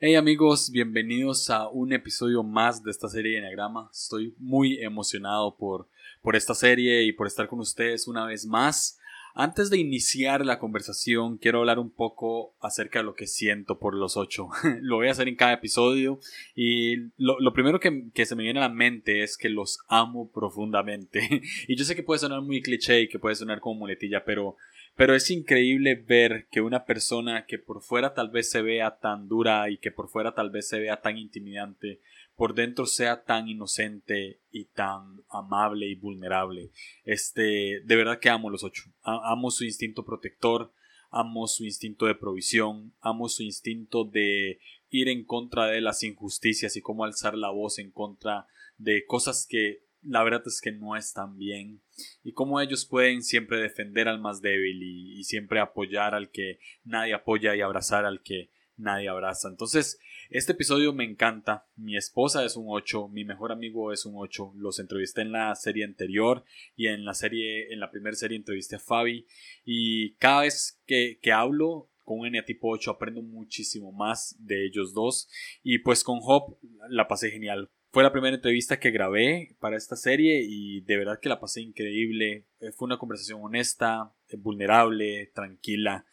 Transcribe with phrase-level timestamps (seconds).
[0.00, 3.88] Hey amigos, bienvenidos a un episodio más de esta serie de Enneagrama.
[3.92, 5.88] Estoy muy emocionado por,
[6.20, 8.98] por esta serie y por estar con ustedes una vez más.
[9.36, 13.94] Antes de iniciar la conversación, quiero hablar un poco acerca de lo que siento por
[13.94, 14.48] los ocho.
[14.80, 16.18] lo voy a hacer en cada episodio
[16.56, 20.28] y lo, primero que, que, se me viene a la mente es que los amo
[20.28, 21.40] profundamente.
[21.68, 24.56] y yo sé que puede sonar muy cliché y que puede sonar como muletilla, pero
[24.96, 29.28] pero es increíble ver que una persona que por fuera tal vez se vea tan
[29.28, 32.00] dura y que por fuera tal vez se vea tan intimidante,
[32.36, 36.70] por dentro sea tan inocente y tan amable y vulnerable.
[37.04, 38.84] Este, de verdad que amo los ocho.
[39.02, 40.72] Amo su instinto protector,
[41.10, 46.76] amo su instinto de provisión, amo su instinto de ir en contra de las injusticias
[46.76, 48.46] y cómo alzar la voz en contra
[48.78, 51.80] de cosas que la verdad es que no están bien
[52.22, 57.14] y cómo ellos pueden siempre defender al más débil y, siempre apoyar al que nadie
[57.14, 59.48] apoya y abrazar al que nadie abraza.
[59.48, 59.98] Entonces,
[60.28, 61.66] este episodio me encanta.
[61.76, 64.52] Mi esposa es un 8, mi mejor amigo es un 8.
[64.56, 66.44] Los entrevisté en la serie anterior
[66.76, 69.26] y en la serie, en la primera serie entrevisté a Fabi.
[69.64, 74.92] Y cada vez que, que hablo con un tipo 8 aprendo muchísimo más de ellos
[74.92, 75.28] dos.
[75.62, 77.70] Y pues con Hop la pasé genial.
[77.94, 81.60] Fue la primera entrevista que grabé para esta serie y de verdad que la pasé
[81.60, 82.44] increíble.
[82.58, 86.04] Eh, fue una conversación honesta, eh, vulnerable, tranquila.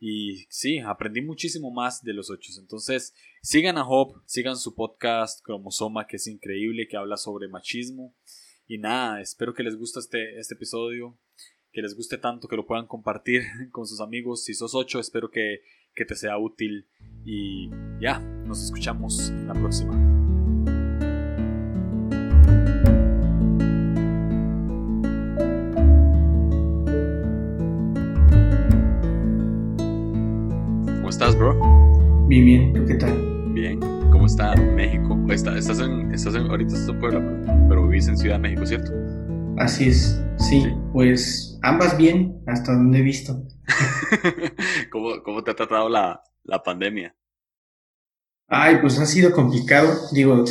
[0.00, 2.50] Y sí, aprendí muchísimo más de los ocho.
[2.58, 8.16] Entonces, sigan a Hope, sigan su podcast Cromosoma, que es increíble, que habla sobre machismo.
[8.66, 11.20] Y nada, espero que les guste este, este episodio,
[11.70, 14.42] que les guste tanto, que lo puedan compartir con sus amigos.
[14.42, 15.60] Si sos ocho, espero que,
[15.94, 16.88] que te sea útil.
[17.24, 20.17] Y ya, nos escuchamos en la próxima.
[32.28, 32.72] Bien, bien.
[32.74, 33.54] ¿Tú qué tal?
[33.54, 33.80] Bien.
[34.12, 35.18] ¿Cómo está México?
[35.32, 38.92] estás, en, estás en, ahorita estás en Puebla, pero, vivís en Ciudad de México, ¿cierto?
[39.56, 40.22] Así es.
[40.36, 40.62] Sí,
[40.92, 43.42] pues ambas bien, hasta donde he visto.
[44.92, 47.16] ¿Cómo, ¿Cómo, te ha tratado la, la pandemia?
[48.46, 49.90] Ay, pues ha sido complicado.
[50.12, 50.44] Digo,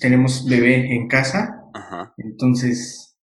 [0.00, 1.60] tenemos bebé en casa.
[1.74, 2.14] Ajá.
[2.18, 3.18] Entonces,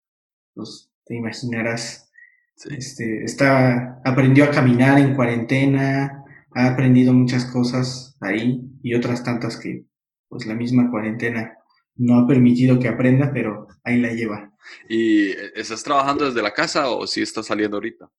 [0.54, 2.12] pues te imaginarás.
[2.54, 2.68] Sí.
[2.76, 6.17] Este, está, aprendió a caminar en cuarentena,
[6.54, 9.84] ha aprendido muchas cosas ahí y otras tantas que
[10.28, 11.56] pues la misma cuarentena
[11.96, 14.52] no ha permitido que aprenda, pero ahí la lleva.
[14.88, 18.10] ¿Y estás trabajando desde la casa o si estás saliendo ahorita?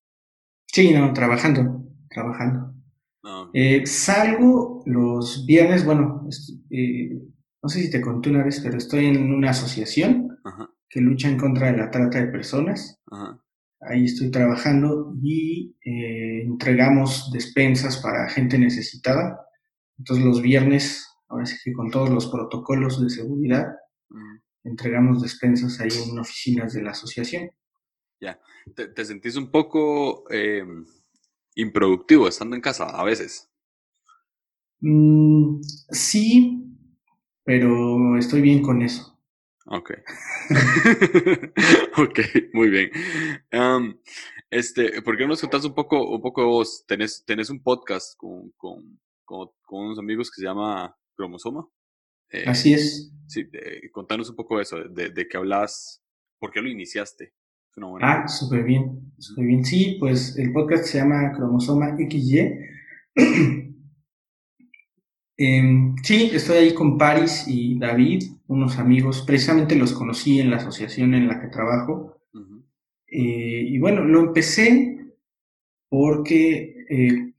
[0.65, 2.73] Sí, no, trabajando, trabajando.
[3.23, 6.27] Ah, eh, salgo los viernes, bueno,
[6.69, 7.21] eh,
[7.61, 10.37] no sé si te conté una vez, pero estoy en una asociación
[10.89, 12.99] que lucha en contra de la trata de personas.
[13.11, 13.39] Ajá
[13.81, 19.39] ahí estoy trabajando y eh, entregamos despensas para gente necesitada.
[19.97, 23.67] Entonces los viernes, ahora sí que con todos los protocolos de seguridad,
[24.63, 27.49] entregamos despensas ahí en oficinas de la asociación.
[28.21, 28.39] Ya,
[28.75, 30.65] ¿te, sentís un poco eh,
[31.55, 33.49] improductivo estando en casa a veces?
[34.81, 36.65] Mm, sí,
[37.43, 39.18] pero estoy bien con eso.
[39.71, 39.91] Ok.
[41.97, 42.19] ok,
[42.53, 42.89] muy bien.
[44.49, 46.85] este, ¿por qué no nos contás un poco, un poco de vos?
[46.87, 51.67] ¿Tenés, tenés un podcast con, con, con, unos amigos que se llama Cromosoma?
[52.31, 53.11] Eh, Así es.
[53.27, 53.47] Sí,
[53.91, 56.01] contanos un poco de eso, de, de qué hablas,
[56.39, 57.33] por qué lo iniciaste.
[58.01, 59.63] ah, súper bien, súper bien.
[59.63, 62.55] Sí, pues el podcast se llama Cromosoma XY.
[65.41, 70.57] Em, sí, estoy ahí con Paris y David, unos amigos, precisamente los conocí en la
[70.57, 72.17] asociación en la que trabajo.
[73.07, 75.13] Eh, y bueno, lo empecé
[75.87, 77.33] porque, eh,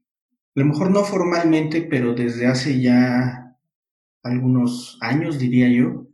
[0.56, 3.54] a lo mejor no formalmente, pero desde hace ya
[4.22, 6.06] algunos años, diría yo,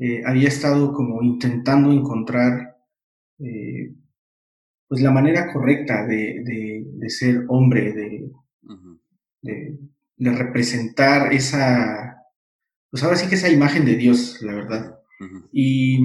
[0.00, 2.78] eh, había estado como intentando encontrar
[4.88, 8.30] pues la manera correcta de, ser hombre, de,
[9.42, 9.78] de
[10.30, 12.22] representar esa,
[12.90, 14.98] pues ahora sí que esa imagen de Dios, la verdad.
[15.52, 15.98] Y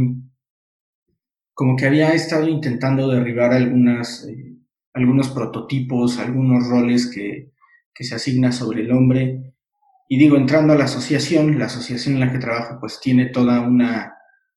[1.53, 4.57] como que había estado intentando derribar algunas, eh,
[4.93, 7.51] algunos prototipos, algunos roles que,
[7.93, 9.55] que se asigna sobre el hombre.
[10.07, 13.61] Y digo, entrando a la asociación, la asociación en la que trabajo, pues tiene toda
[13.61, 14.13] una,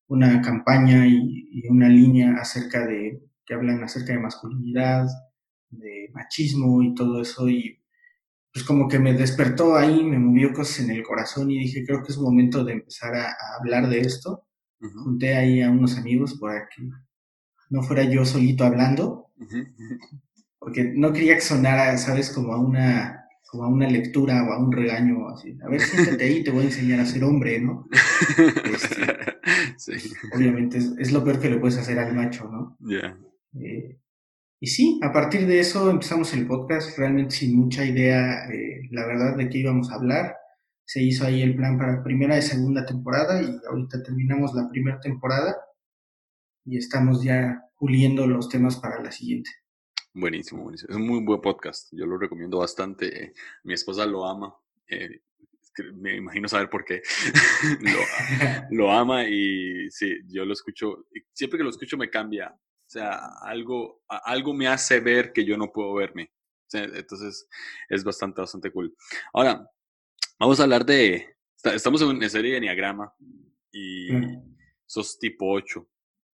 [0.09, 5.07] una campaña y, y, una línea acerca de, que hablan acerca de masculinidad,
[5.71, 7.49] de machismo y todo eso.
[7.49, 7.80] Y
[8.53, 12.03] pues como que me despertó ahí, me movió cosas en el corazón y dije, creo
[12.03, 14.47] que es momento de empezar a, hablar de esto.
[15.05, 16.89] Junté ahí a unos amigos para que
[17.69, 19.27] no fuera yo solito hablando,
[20.59, 22.31] porque no quería que sonara, ¿sabes?
[22.31, 26.25] Como a una, como a una lectura o a un regaño, así, a ver, siéntate
[26.25, 27.89] ahí, te voy a enseñar a ser hombre, ¿no?
[28.73, 32.77] Este, obviamente es, lo peor que le puedes hacer al macho, ¿no?
[32.81, 33.19] Ya.
[33.61, 33.99] Eh,
[34.61, 39.07] y sí, a partir de eso empezamos el podcast, realmente sin mucha idea, eh, la
[39.07, 40.37] verdad, de qué íbamos a hablar.
[40.85, 45.01] Se hizo ahí el plan para primera y segunda temporada y ahorita terminamos la primera
[45.01, 45.57] temporada
[46.65, 49.51] y estamos ya puliendo los temas para la siguiente.
[50.13, 50.91] Buenísimo, buenísimo.
[50.91, 51.89] Es un muy buen podcast.
[51.93, 53.33] Yo lo recomiendo bastante.
[53.65, 54.55] Mi esposa lo ama.
[54.89, 55.21] Eh,
[55.95, 57.01] me imagino saber por qué.
[58.71, 61.07] lo, ama y sí, yo lo escucho.
[61.33, 62.55] Siempre que lo escucho me cambia.
[62.91, 66.33] O sea, algo, algo me hace ver que yo no puedo verme.
[66.73, 67.47] entonces
[67.89, 68.93] es bastante, bastante cool.
[69.33, 69.65] Ahora,
[70.41, 71.37] vamos a hablar de.
[71.63, 73.15] Estamos en una serie de Enneagrama
[73.71, 74.09] y
[74.87, 75.89] sos tipo 8.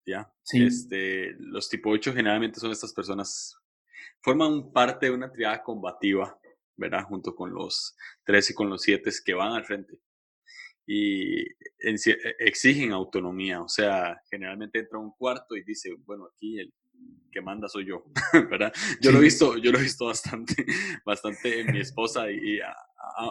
[0.04, 0.30] ¿Ya?
[0.52, 3.56] Este, los tipo 8 generalmente son estas personas
[4.20, 6.38] forman parte de una triada combativa,
[6.76, 7.04] ¿verdad?
[7.04, 9.98] Junto con los tres y con los siete que van al frente.
[10.86, 11.96] Y e,
[12.40, 16.72] exigen autonomía, o sea, generalmente entra a un cuarto y dice, bueno, aquí el
[17.30, 18.04] que manda soy yo,
[18.50, 18.72] ¿verdad?
[19.00, 20.54] Yo lo he visto, yo lo he visto bastante,
[21.04, 22.60] bastante en mi esposa y,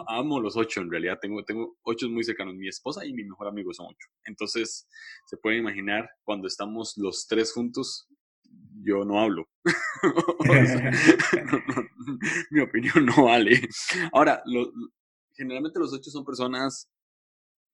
[0.08, 3.48] amo los ocho en realidad, tengo, tengo ocho muy cercanos, mi esposa y mi mejor
[3.48, 4.08] amigo son ocho.
[4.24, 4.88] Entonces,
[5.26, 8.08] se pueden imaginar cuando estamos los tres juntos,
[8.82, 9.48] yo no hablo.
[12.50, 13.60] mi opinión no vale.
[14.12, 14.42] Ahora,
[15.34, 16.90] generalmente los ocho son personas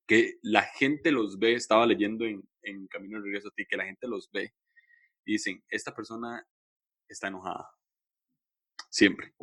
[0.08, 3.76] que la gente los ve, estaba leyendo en, en Camino de Regreso a ti, que
[3.76, 4.52] la gente los ve
[5.24, 6.44] y dicen, esta persona
[7.06, 7.70] está enojada.
[8.88, 9.34] Siempre.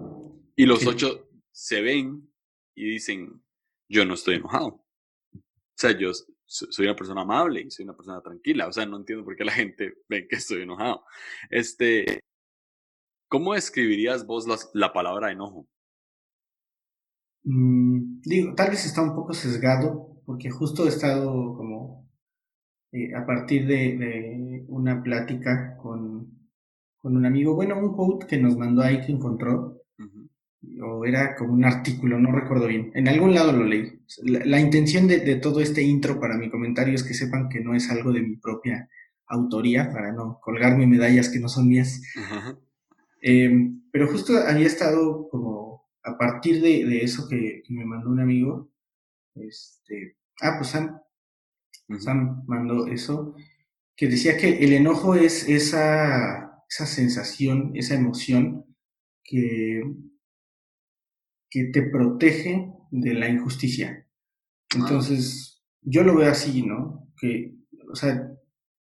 [0.56, 2.28] Y los ocho se ven
[2.76, 3.44] y dicen,
[3.88, 4.68] yo no estoy enojado.
[4.68, 6.12] O sea, yo
[6.48, 8.68] soy una persona amable y soy una persona tranquila.
[8.68, 11.06] O sea, no entiendo por qué la gente ve que estoy enojado.
[11.52, 12.22] Este,
[13.30, 15.68] ¿Cómo escribirías vos la, palabra enojo?
[17.44, 22.10] Mm, digo, tal vez está un poco sesgado, porque justo he estado como
[22.92, 26.50] eh, a partir de, una plática con,
[26.98, 29.82] con, un amigo, bueno, un quote que nos mandó ahí que encontró,
[30.82, 32.92] o era como un artículo, no recuerdo bien.
[32.96, 34.00] En algún lado lo leí.
[34.24, 37.90] La, intención de, todo este intro para mi comentario es que sepan que no es
[37.90, 38.90] algo de mi propia
[39.28, 42.02] autoría, para no colgarme medallas que no son mías.
[43.22, 48.70] Em, pero justo había estado como a partir de, eso que, me mandó un amigo.
[49.36, 51.00] Este, ah, pues Sam.
[52.00, 53.36] Sam mandó eso.
[53.96, 58.66] Que decía que el enojo es esa, esa sensación, esa emoción
[59.24, 59.84] que
[61.56, 64.06] que te protege de la injusticia.
[64.76, 67.08] Entonces, yo lo veo así, ¿no?
[67.16, 67.56] Que,
[67.90, 68.30] o sea,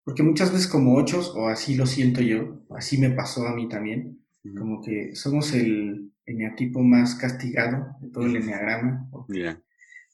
[0.03, 3.69] porque muchas veces como ochos, o así lo siento yo, así me pasó a mí
[3.69, 4.25] también,
[4.59, 9.11] como que somos el eneatipo más castigado de todo el eneagrama.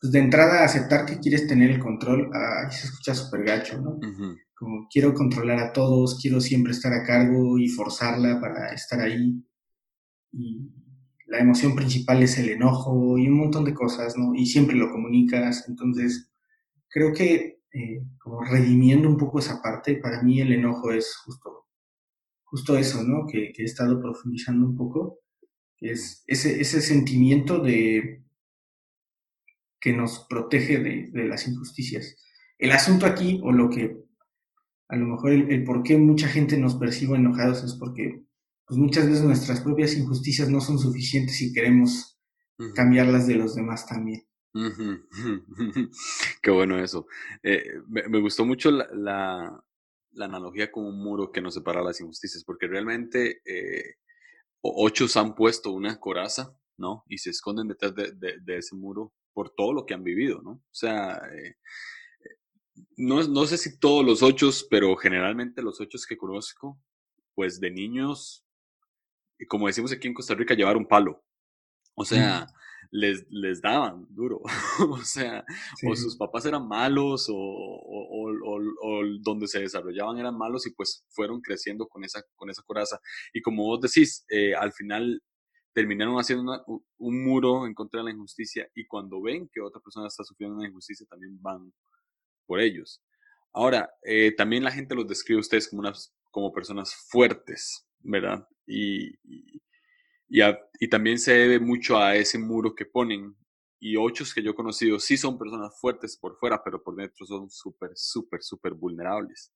[0.00, 3.99] Pues de entrada aceptar que quieres tener el control, ahí se escucha súper gacho, ¿no?
[4.55, 9.44] Como quiero controlar a todos, quiero siempre estar a cargo y forzarla para estar ahí.
[10.32, 10.70] Y,
[11.31, 14.35] la emoción principal es el enojo y un montón de cosas, ¿no?
[14.35, 15.69] Y siempre lo comunicas.
[15.69, 16.29] Entonces,
[16.88, 21.67] creo que eh, como redimiendo un poco esa parte, para mí el enojo es justo,
[22.43, 23.26] justo eso, ¿no?
[23.29, 25.20] Que, he estado profundizando un poco,
[25.79, 28.25] es ese, ese sentimiento de
[29.81, 32.17] que nos protege de, las injusticias.
[32.58, 33.96] El asunto aquí, o lo que
[34.89, 38.25] a lo mejor el, el por qué mucha gente nos percibe enojados es porque
[38.67, 42.20] pues muchas veces nuestras propias injusticias no son suficientes y queremos
[42.75, 44.27] cambiarlas de los demás también.
[46.43, 47.06] Qué bueno eso.
[47.43, 49.63] Eh, me, gustó mucho la,
[50.19, 53.94] analogía con un muro que nos separa las injusticias, porque realmente eh,
[54.60, 57.05] ochos han puesto una coraza, ¿no?
[57.08, 60.53] Y se esconden detrás de, ese muro por todo lo que han vivido, ¿no?
[60.53, 61.56] O sea, eh,
[62.96, 66.79] no, no, sé si todos los ochos, pero generalmente los ochos que conozco,
[67.34, 68.44] pues de niños
[69.46, 71.22] como decimos aquí en Costa Rica, llevar un palo.
[71.94, 72.46] O sea,
[72.91, 74.43] les, les daban duro.
[74.91, 75.44] o sea,
[75.87, 78.31] o sus papás eran malos o, o,
[78.82, 83.01] o, donde se desarrollaban eran malos y pues fueron creciendo con esa, con esa coraza.
[83.32, 85.22] Y como vos decís, eh, al final
[85.72, 86.65] terminaron haciendo
[86.98, 90.56] un muro en contra de la injusticia y cuando ven que otra persona está sufriendo
[90.56, 91.72] una injusticia también van
[92.46, 93.03] por ellos.
[93.53, 98.46] Ahora, eh, también la gente los describe a ustedes como, unas, como personas fuertes, ¿verdad?
[98.67, 99.19] Y,
[100.29, 103.36] y, también se debe mucho a ese muro que ponen.
[103.81, 107.24] Y ocho que yo he conocido sí son personas fuertes por fuera, pero por dentro
[107.27, 109.53] son súper, súper, súper vulnerables.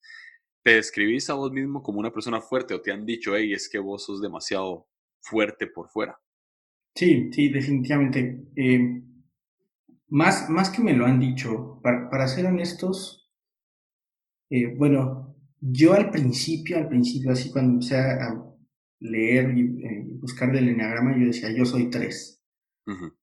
[0.62, 3.68] ¿Te describís a vos mismo como una persona fuerte o te han dicho, hey, es
[3.68, 4.88] que vos sos demasiado
[5.24, 6.18] fuerte por fuera?
[6.94, 8.44] Sí, sí, definitivamente.
[8.54, 9.02] Eh,
[10.08, 13.28] más, más que me lo han dicho, para, ser honestos,
[14.50, 18.40] eh, bueno, yo al principio, al principio, así cuando empecé a
[19.00, 22.40] leer y eh, buscar del enneagrama, yo decía, yo soy tres.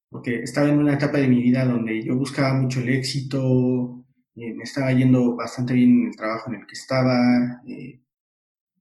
[0.09, 4.03] Porque estaba en una etapa de mi vida donde yo buscaba mucho el éxito,
[4.35, 7.61] me estaba yendo bastante bien en el trabajo en el que estaba,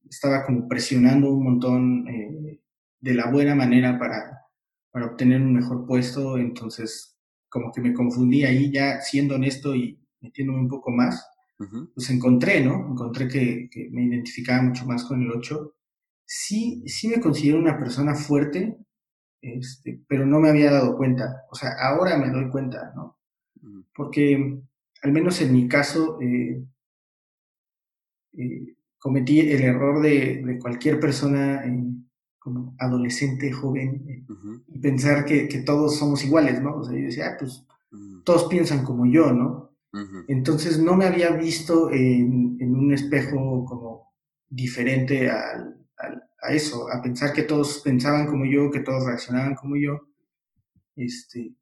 [0.09, 2.07] estaba como presionando un montón
[3.01, 4.47] de la buena manera para,
[4.91, 7.17] para obtener un mejor puesto, entonces
[7.49, 11.27] como que me confundí ahí ya siendo honesto y metiéndome un poco más,
[11.95, 12.91] pues encontré, ¿no?
[12.93, 15.75] Encontré que, me identificaba mucho más con el 8.
[16.25, 18.79] Sí, sí me considero una persona fuerte,
[19.43, 21.45] este, pero no me había dado cuenta.
[21.51, 23.19] O sea, ahora me doy cuenta, ¿no?
[23.95, 24.63] Porque,
[25.03, 26.63] al menos en mi caso, eh,
[28.39, 31.63] eh, cometí el error de, de cualquier persona
[32.41, 34.25] como adolescente, joven, eh,
[34.67, 36.79] y pensar que, todos somos iguales, ¿no?
[36.79, 38.23] O sea, yo decía, ah, pues mm.
[38.25, 39.71] todos piensan como yo, ¿no?
[40.29, 44.13] Entonces no me había visto en, un espejo como
[44.49, 45.75] diferente a
[46.51, 50.01] eso, a pensar que todos pensaban como yo, que todos reaccionaban como yo.
[50.97, 51.55] Este,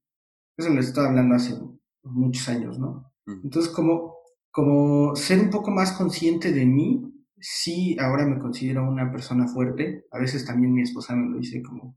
[0.57, 1.55] eso les estaba hablando hace
[2.03, 3.13] muchos años, ¿no?
[3.27, 4.15] Entonces, como,
[4.51, 10.07] como ser un poco más consciente de mí, sí, ahora me considero una persona fuerte.
[10.11, 11.97] A veces también mi esposa me lo dice como,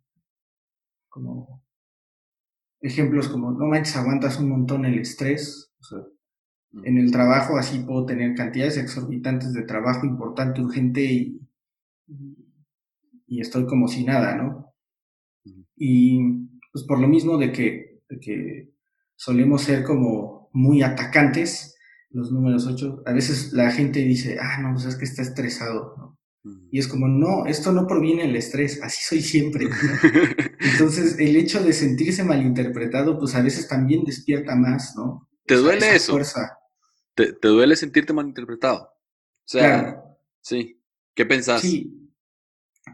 [1.09, 1.63] como
[2.81, 5.71] ejemplos como, no manches, aguantas un montón el estrés.
[5.79, 5.99] O sea,
[6.71, 6.85] mm.
[6.85, 11.41] en el trabajo así puedo tener cantidades exorbitantes de trabajo importante, urgente y,
[13.27, 14.73] y estoy como si nada, ¿no?
[15.75, 16.19] Y
[16.71, 18.73] pues por lo mismo de que, de que
[19.15, 21.70] solemos ser como muy atacantes,
[22.13, 25.95] los números 8, a veces la gente dice, ah, no, pues es que está estresado,
[25.97, 26.11] ¿no?
[26.71, 29.67] Y es como, no, esto no proviene del estrés, así soy siempre.
[30.59, 35.29] Entonces, el hecho de sentirse malinterpretado, pues a veces también despierta más, ¿no?
[35.45, 36.17] ¿Te duele eso?
[37.13, 38.83] ¿Te, ¿Te, duele sentirte malinterpretado?
[38.83, 38.93] O
[39.45, 40.03] sea,
[40.41, 40.81] sí.
[41.13, 41.61] ¿Qué pensás?
[41.61, 42.09] Sí.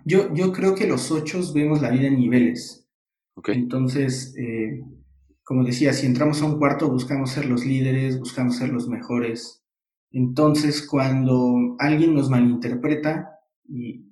[0.03, 2.85] Yo, yo creo que los ocho vemos la vida en niveles.
[3.35, 3.55] Okay.
[3.55, 4.83] Entonces, eh,
[5.47, 9.63] como decía, si entramos a un cuarto buscamos ser los líderes, buscamos ser los mejores.
[10.11, 14.05] Entonces, cuando alguien nos malinterpreta y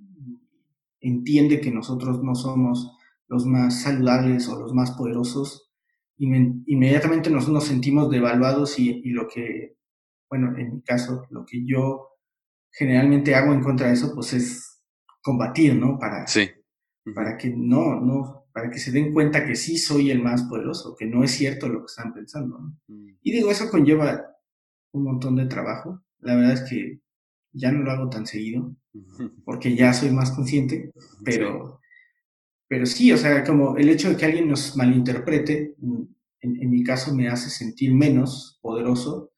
[1.01, 2.89] entiende que nosotros no somos
[3.27, 5.73] los más saludables o los más poderosos,
[6.15, 9.75] inmediatamente nos, nos sentimos devaluados y, lo que,
[10.29, 12.11] bueno, en mi caso, lo que yo
[12.71, 14.81] generalmente hago en contra de eso, pues es
[15.21, 15.99] combatir, ¿no?
[15.99, 16.49] Para, sí.
[17.13, 20.95] para que no, no, para que se den cuenta que sí soy el más poderoso,
[20.95, 22.57] que no es cierto lo que están pensando.
[22.87, 23.09] Mm.
[23.21, 24.33] Y digo, eso conlleva
[24.93, 26.01] un montón de trabajo.
[26.19, 27.01] La verdad es que
[27.51, 28.73] ya no lo hago tan seguido,
[29.43, 30.93] porque ya soy más consciente,
[31.25, 31.81] pero,
[32.69, 36.03] pero sí, o sea, como el hecho de que alguien nos malinterprete, mm,
[36.39, 39.33] en, mi caso me hace sentir menos poderoso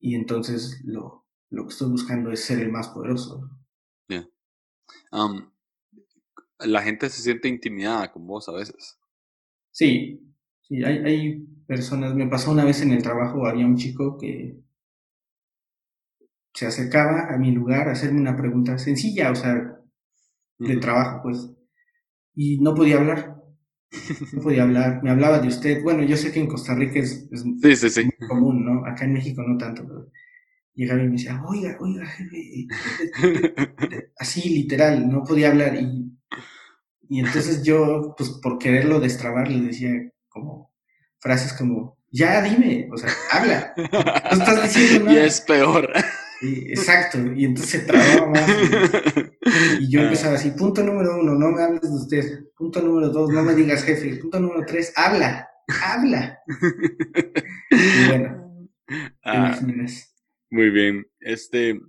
[0.00, 3.50] y entonces lo, lo que estoy buscando es ser el más poderoso.
[4.08, 4.26] Yeah
[6.60, 8.98] la gente se siente intimidada con vos a veces.
[9.70, 14.16] Sí, sí, hay, hay personas, me pasó una vez en el trabajo, había un chico
[14.18, 14.58] que
[16.54, 19.78] se acercaba a mi lugar a hacerme una pregunta sencilla, o sea,
[20.58, 21.50] de trabajo, pues,
[22.34, 23.36] y no podía hablar.
[24.32, 25.82] No podía hablar, me hablaba de usted.
[25.82, 27.60] Bueno, yo sé que en Costa Rica es, muy
[28.28, 28.86] común, ¿no?
[28.86, 30.10] Acá en México no tanto, pero
[30.74, 32.66] llegaba y me decía, oiga, oiga, jefe,
[34.18, 36.10] así literal, no podía hablar y
[37.08, 39.90] y entonces yo, pues por quererlo destrabar, le decía
[40.28, 40.72] como
[41.18, 43.74] frases como, ya dime, o sea, habla.
[43.76, 45.20] No estás diciendo nada.
[45.20, 45.92] Y es peor.
[46.42, 47.18] exacto.
[47.34, 48.50] Y entonces se trababa más.
[49.80, 52.44] Y, yo empezaba así, punto número uno, no me hables de usted.
[52.56, 54.16] Punto número dos, no me digas jefe.
[54.16, 55.48] Punto número tres, habla,
[55.82, 56.38] habla.
[57.70, 58.68] Y bueno,
[59.24, 59.58] ah,
[60.50, 61.06] Muy bien.
[61.20, 61.80] Este,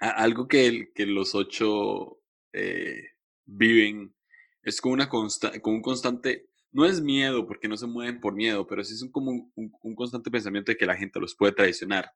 [0.00, 2.20] algo que, que los ocho
[2.52, 3.02] eh,
[3.46, 4.14] viven
[4.68, 5.08] es como, una
[5.64, 9.50] un constante, no es miedo porque no se mueven por miedo, pero sí es como
[9.54, 12.10] un, constante pensamiento de que la gente los puede traicionar.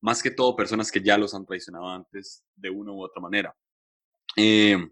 [0.00, 3.56] Más que todo personas que ya los han traicionado antes de una u otra manera.
[4.36, 4.90] Em,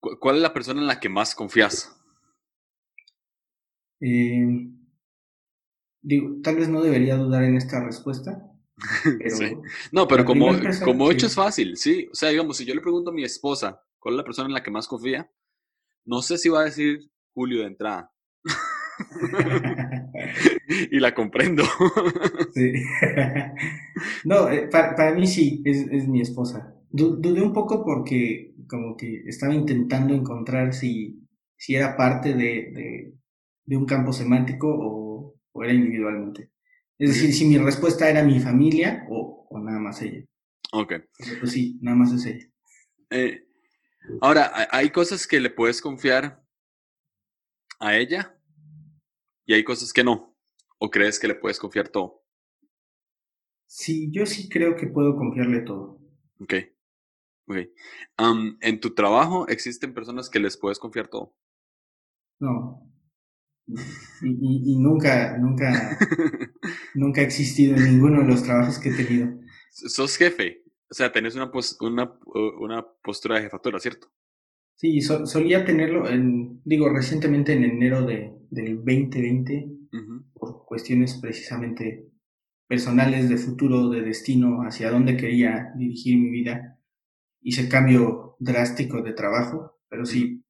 [0.00, 1.94] ¿Cuál es la persona en la que más confías?
[4.00, 4.78] Em,
[6.00, 8.44] digo, tal vez no debería dudar en esta respuesta.
[9.92, 10.50] No, pero como,
[10.84, 12.08] como hecho es fácil, sí.
[12.12, 14.54] O sea, digamos, si yo le pregunto a mi esposa cuál es la persona en
[14.54, 15.28] la que más confía,
[16.08, 17.00] no sé si va a decir
[17.34, 18.10] Julio de entrada.
[20.90, 21.62] y la comprendo.
[22.54, 22.72] sí.
[24.24, 26.74] no, eh, para, mí sí, es, mi esposa.
[26.90, 31.20] dudé un poco porque como que estaba intentando encontrar si,
[31.56, 33.12] si era parte de,
[33.66, 36.52] un campo semántico o, era individualmente.
[36.98, 40.24] Es decir, si mi respuesta era mi familia o, nada más ella.
[40.72, 40.94] Ok.
[41.40, 42.46] Pues sí, nada más es ella.
[43.10, 43.47] Eh,
[44.20, 46.44] ahora, hay cosas que le puedes confiar
[47.80, 48.38] a ella
[49.46, 50.36] y hay cosas que no.
[50.78, 52.24] ¿O crees que le puedes confiar todo?
[53.66, 56.00] Sí, yo sí creo que puedo confiarle todo.
[56.40, 56.54] Ok.
[57.46, 57.56] Ok.
[58.60, 61.34] ¿En tu trabajo existen personas que les puedes confiar todo?
[62.40, 62.88] No.
[64.22, 65.98] Y, nunca, nunca,
[66.94, 69.28] nunca ha existido en ninguno de los trabajos que he tenido.
[69.70, 72.18] Sos jefe, o sea, tenés una, una,
[72.60, 74.08] una postura de jefatura, ¿cierto?
[74.76, 79.74] Sí, solía tenerlo, en, digo, recientemente en enero de, del 2020,
[80.34, 82.06] por cuestiones precisamente
[82.68, 86.78] personales de futuro, de destino, hacia dónde quería dirigir mi vida,
[87.40, 90.44] hice cambio drástico de trabajo, pero sí,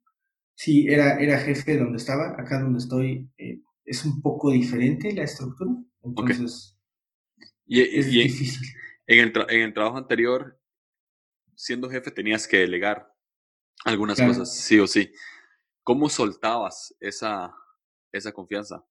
[0.54, 5.22] sí, era, era jefe donde estaba, acá donde estoy eh, es un poco diferente la
[5.22, 5.70] estructura,
[6.02, 6.78] entonces
[7.66, 8.68] y, es difícil.
[9.08, 10.60] En el, en el trabajo anterior,
[11.56, 13.12] siendo jefe, tenías que delegar
[13.84, 15.10] algunas cosas, sí o sí.
[15.82, 17.54] ¿Cómo soltabas esa,
[18.12, 18.84] esa confianza?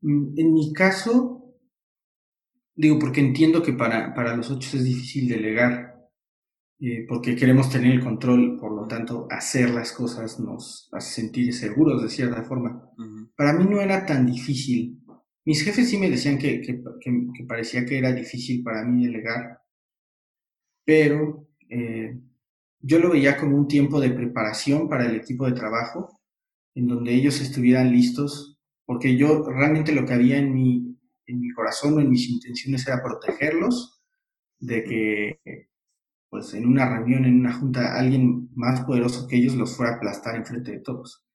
[0.00, 1.54] Mm, en mi caso,
[2.74, 6.10] digo, porque entiendo que para, para los ocho es difícil delegar,
[6.80, 11.52] eh, porque queremos tener el control, por lo tanto, hacer las cosas nos hace sentir
[11.52, 12.90] seguros de cierta forma.
[13.36, 14.95] Para mí no era tan difícil.
[15.46, 16.82] Mis jefes sí me decían que,
[17.46, 19.60] parecía que era difícil para mí delegar,
[20.84, 22.18] pero eh,
[22.80, 26.20] yo lo veía como un tiempo de preparación para el equipo de trabajo,
[26.74, 31.50] en donde ellos estuvieran listos, porque yo realmente lo que había en mi, en mi
[31.52, 34.02] corazón o en mis intenciones era protegerlos
[34.58, 35.68] de que
[36.28, 39.96] pues en una reunión, en una junta, alguien más poderoso que ellos los fuera a
[39.96, 41.25] aplastar enfrente de todos.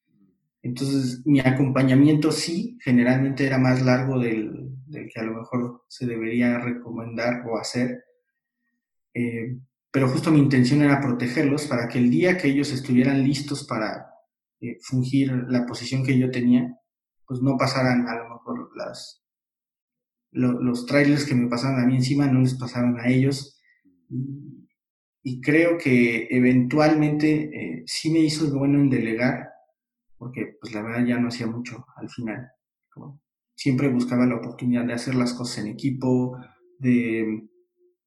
[0.63, 6.59] Entonces, mi acompañamiento sí, generalmente era más largo del, que a lo mejor se debería
[6.59, 8.03] recomendar o hacer.
[9.13, 9.57] Eh,
[9.91, 14.07] pero justo mi intención era protegerlos para que el día que ellos estuvieran listos para
[14.61, 16.77] eh, fungir la posición que yo tenía,
[17.25, 19.23] pues no pasaran a lo mejor las,
[20.31, 23.59] los trailers que me pasaban a mí encima, no les pasaran a ellos.
[25.23, 29.50] Y, creo que eventualmente eh, sí me hizo bueno en delegar,
[30.21, 32.47] porque pues la verdad ya no hacía mucho al final.
[33.55, 36.37] siempre buscaba la oportunidad de hacer las cosas en equipo,
[36.77, 37.49] de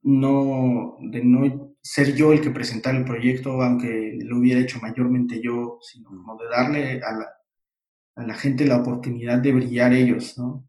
[0.03, 5.40] no, de no ser yo el que presentara el proyecto, aunque lo hubiera hecho mayormente
[5.42, 7.29] yo, sino como de darle a la,
[8.14, 10.68] a la gente la oportunidad de brillar ellos, ¿no?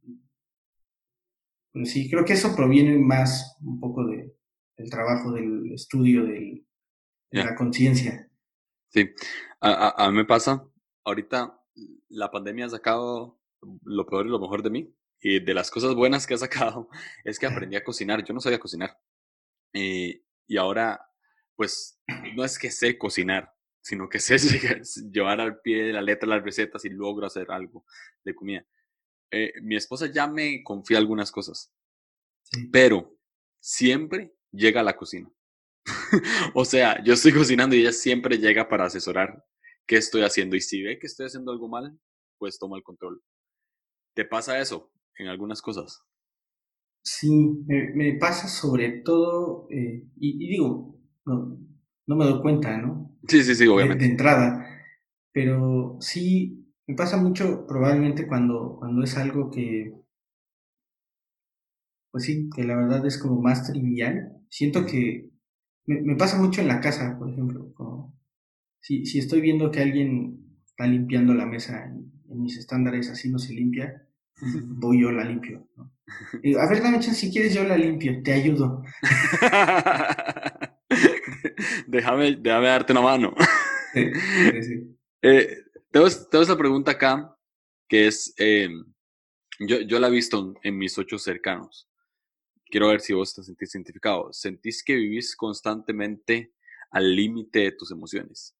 [1.72, 4.36] Pero sí, creo que eso proviene más un poco de,
[4.78, 6.66] del trabajo, del estudio, de
[7.30, 8.28] la conciencia.
[8.90, 9.08] Sí,
[9.62, 10.68] a, a, mí me pasa,
[11.06, 11.62] ahorita
[12.10, 13.40] la pandemia ha sacado
[13.84, 14.94] lo peor y lo mejor de mí.
[15.22, 16.90] Y de las cosas buenas que ha sacado
[17.24, 18.24] es que aprendí a cocinar.
[18.24, 19.00] Yo no sabía cocinar.
[19.74, 21.10] Eh, y ahora,
[21.56, 22.00] pues,
[22.36, 24.38] no es que sé cocinar, sino que sé
[25.12, 27.86] llevar al pie de la letra las recetas y logro hacer algo
[28.24, 28.66] de comida.
[29.32, 31.74] Eh, mi esposa ya me confía algunas cosas,
[32.72, 33.18] pero
[33.60, 35.30] siempre llega a la cocina.
[36.54, 39.44] o sea, yo estoy cocinando y ella siempre llega para asesorar
[39.88, 40.56] qué estoy haciendo.
[40.56, 41.98] Y si ve que estoy haciendo algo mal,
[42.38, 43.22] pues toma el control.
[44.14, 46.02] ¿Te pasa eso en algunas cosas?
[47.04, 51.60] Sí, me, pasa sobre todo, eh, y, digo, no,
[52.08, 53.16] no, me doy cuenta, ¿no?
[53.28, 54.06] Sí, sí, sí, obviamente.
[54.06, 54.66] De, entrada,
[55.32, 59.94] pero sí, me pasa mucho probablemente cuando, cuando es algo que,
[62.10, 64.32] pues sí, que la verdad es como más trivial.
[64.50, 65.30] Siento que
[65.86, 67.72] me, pasa mucho en la casa, por ejemplo,
[68.86, 73.32] si, si estoy viendo que alguien está limpiando la mesa y en mis estándares así
[73.32, 74.08] no se limpia,
[74.78, 75.92] voy yo la limpio, ¿no?
[76.60, 78.84] a ver, dame chance, si quieres yo la limpio, te ayudo.
[81.88, 83.34] déjame, déjame darte una mano.
[83.92, 84.12] sí,
[84.62, 87.36] sí, eh, tengo, esta pregunta acá,
[87.88, 88.70] que es, eh,
[89.62, 91.90] yo, yo la he visto en mis ocho cercanos.
[92.66, 94.32] Quiero ver si vos te sentís identificado.
[94.32, 96.54] ¿Sentís que vivís constantemente
[96.92, 98.55] al límite de tus emociones?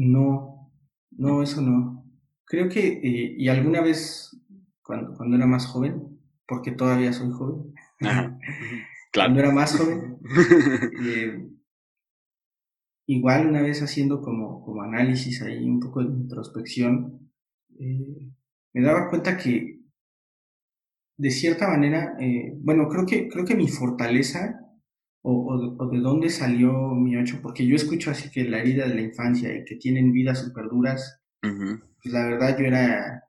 [0.00, 0.72] No,
[1.10, 2.06] no, eso no.
[2.46, 4.34] Creo que, eh, y alguna vez
[4.82, 7.74] cuando, cuando era más joven, porque todavía soy joven.
[9.12, 10.18] Cuando era más joven,
[11.04, 11.50] eh,
[13.06, 17.28] igual una vez haciendo como, como análisis ahí, un poco de introspección,
[17.80, 18.30] eh,
[18.72, 19.80] me daba cuenta que
[21.16, 24.69] de cierta manera, eh, bueno, creo que, creo que mi fortaleza
[25.22, 29.02] o, de dónde salió mi 8, porque yo escucho así que la herida de la
[29.02, 33.24] infancia y que tienen vidas súper duras, pues la verdad yo era,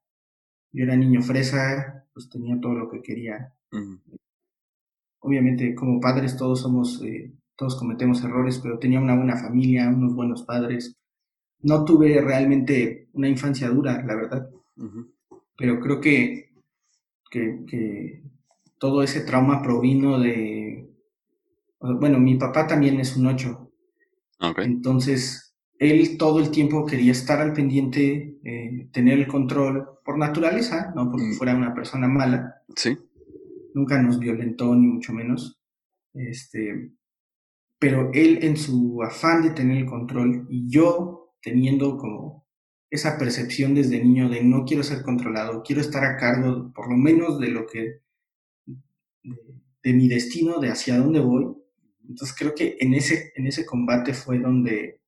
[0.71, 3.53] yo era niño fresa, pues tenía todo lo que quería.
[5.19, 10.15] Obviamente como padres todos somos, eh, todos cometemos errores, pero tenía una buena familia, unos
[10.15, 10.95] buenos padres.
[11.61, 14.49] No tuve realmente una infancia dura, la verdad.
[15.57, 16.53] Pero creo que,
[17.29, 18.23] que, que
[18.79, 20.90] todo ese trauma provino de
[21.81, 23.71] bueno, mi papá también es un 8.
[24.57, 30.93] Entonces, él todo el tiempo quería estar al pendiente, eh, tener el control por naturaleza,
[30.95, 31.33] no porque mm.
[31.33, 32.63] fuera una persona mala.
[32.75, 32.97] Sí.
[33.73, 35.59] Nunca nos violentó, ni mucho menos.
[36.13, 36.91] Este,
[37.79, 42.45] pero él en su afán de tener el control y yo teniendo como
[42.91, 46.97] esa percepción desde niño de no quiero ser controlado, quiero estar a cargo por lo
[46.97, 48.01] menos de lo que,
[49.23, 51.55] de mi destino, de hacia dónde voy,
[52.11, 54.99] entonces creo que en ese, en ese combate fue donde,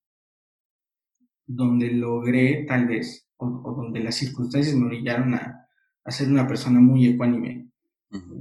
[1.46, 5.68] donde logré tal vez, o, donde las circunstancias me orillaron a,
[6.06, 7.68] a ser una persona muy ecuánime.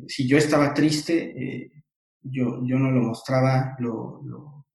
[0.06, 1.72] Si yo estaba triste, eh,
[2.22, 4.20] yo, yo no lo mostraba, lo,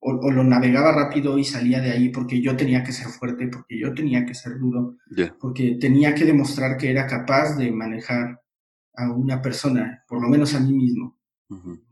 [0.00, 3.78] o, lo navegaba rápido y salía de ahí porque yo tenía que ser fuerte, porque
[3.78, 4.96] yo tenía que ser duro,
[5.40, 8.42] porque tenía que demostrar que era capaz de manejar
[8.96, 11.16] a una persona, por lo menos a mí mismo.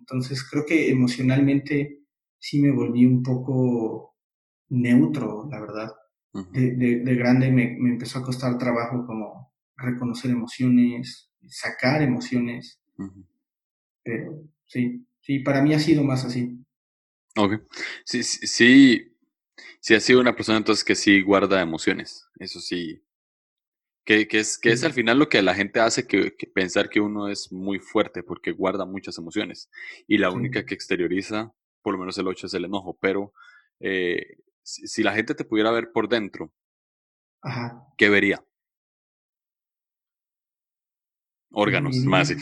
[0.08, 2.02] Entonces creo que emocionalmente
[2.38, 4.16] sí me volví un poco
[4.68, 5.92] neutro, la verdad.
[6.52, 12.80] de, de, grande me, me, empezó a costar trabajo como reconocer emociones, sacar emociones.
[14.04, 16.64] Pero sí, sí, para mí ha sido más así.
[17.36, 17.54] Ok.
[18.04, 19.16] Sí, sí, sí,
[19.80, 22.28] sí ha sido una persona entonces que sí guarda emociones.
[22.38, 23.02] Eso sí,
[24.06, 27.28] que, es, que es al final lo que la gente hace que, pensar que uno
[27.28, 29.68] es muy fuerte porque guarda muchas emociones.
[30.06, 32.96] Y la única que exterioriza, por lo menos el 8, es el enojo.
[33.00, 33.32] Pero
[33.80, 36.52] eh, si, la gente te pudiera ver por dentro,
[37.98, 38.45] ¿qué vería?
[41.58, 42.28] Órganos, más.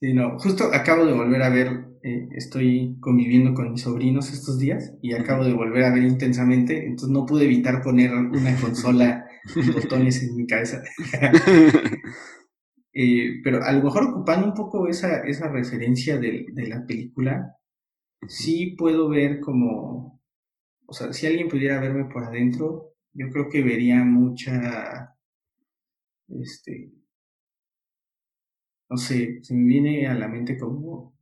[0.00, 0.12] Sí.
[0.12, 1.68] no, justo acabo de volver a ver,
[2.04, 6.86] eh, estoy conviviendo con mis sobrinos estos días y acabo de volver a ver intensamente,
[6.86, 10.82] entonces no pude evitar poner una consola y botones en mi cabeza.
[12.98, 17.54] Eh, pero a lo mejor ocupando un poco esa, esa referencia de, de la película,
[18.26, 20.22] sí puedo ver como,
[20.86, 25.15] o sea, si alguien pudiera verme por adentro, yo creo que vería mucha
[26.28, 26.92] este,
[28.88, 31.16] no sé, se me viene a la mente como,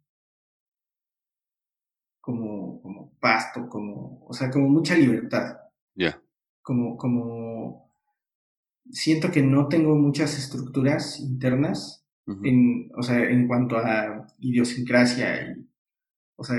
[2.21, 5.57] como, como pasto, como, o sea, como mucha libertad.
[5.95, 6.21] Ya.
[6.63, 7.93] Como, como,
[8.91, 12.07] siento que no tengo muchas estructuras internas,
[12.43, 15.69] en, o sea, en cuanto a idiosincrasia, y,
[16.37, 16.57] o sea,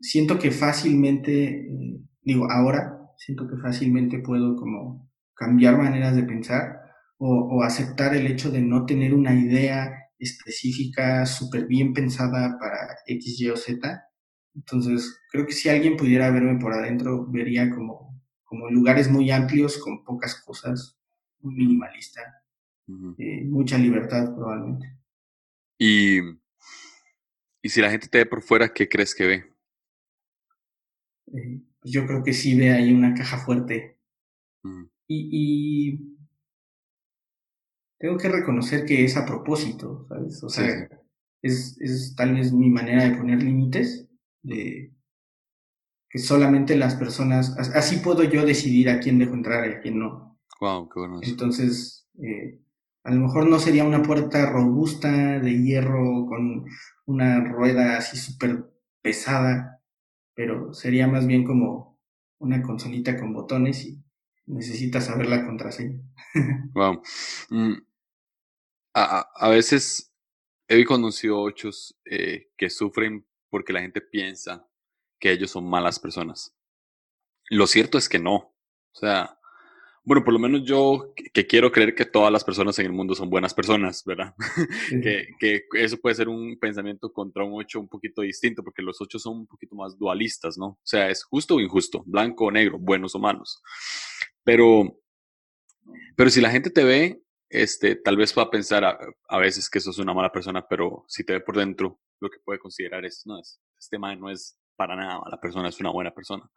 [0.00, 6.79] siento que fácilmente, eh, digo, ahora, siento que fácilmente puedo como cambiar maneras de pensar
[7.22, 13.40] o, aceptar el hecho de no tener una idea específica, súper bien pensada para X,
[13.40, 14.02] Y o Z.
[14.54, 19.76] Entonces, creo que si alguien pudiera verme por adentro, vería como, como lugares muy amplios,
[19.78, 20.98] con pocas cosas,
[21.40, 22.22] muy minimalista,
[23.18, 24.98] eh, mucha libertad probablemente.
[25.78, 26.20] Y,
[27.62, 29.34] y si la gente te ve por fuera, ¿qué crees que ve?
[31.34, 33.98] Eh, pues yo creo que sí ve ahí una caja fuerte.
[35.06, 36.19] y, y
[38.00, 40.42] tengo que reconocer que es a propósito, ¿sabes?
[40.42, 40.88] O sea,
[41.42, 44.08] es, es, tal vez mi manera de poner límites,
[44.42, 44.94] de
[46.08, 49.98] que solamente las personas, así puedo yo decidir a quién dejo entrar y a quién
[49.98, 50.38] no.
[50.60, 51.20] Wow, qué bueno.
[51.22, 52.58] Entonces, eh,
[53.04, 56.64] a lo mejor no sería una puerta robusta de hierro con
[57.04, 58.64] una rueda así súper
[59.02, 59.82] pesada,
[60.34, 62.00] pero sería más bien como
[62.38, 64.02] una consolita con botones y
[64.46, 66.00] necesitas saber la contraseña.
[66.72, 67.02] wow.
[68.94, 70.12] A, a veces
[70.68, 74.66] he conocido ochos eh, que sufren porque la gente piensa
[75.18, 76.56] que ellos son malas personas.
[77.48, 78.34] Lo cierto es que no.
[78.34, 79.36] O sea,
[80.04, 83.16] bueno, por lo menos yo que quiero creer que todas las personas en el mundo
[83.16, 84.34] son buenas personas, ¿verdad?
[84.88, 89.00] que, que, eso puede ser un pensamiento contra un ocho un poquito distinto, porque los
[89.00, 90.66] ocho son un poquito más dualistas, ¿no?
[90.66, 93.60] O sea, es justo o injusto, blanco o negro, buenos o malos.
[94.44, 95.00] Pero,
[96.16, 99.80] pero si la gente te ve este, tal vez va a pensar a, veces que
[99.80, 103.26] sos una mala persona, pero si te ve por dentro, lo que puede considerar es,
[103.26, 106.48] no, es, este man no es para nada mala persona, es una buena persona.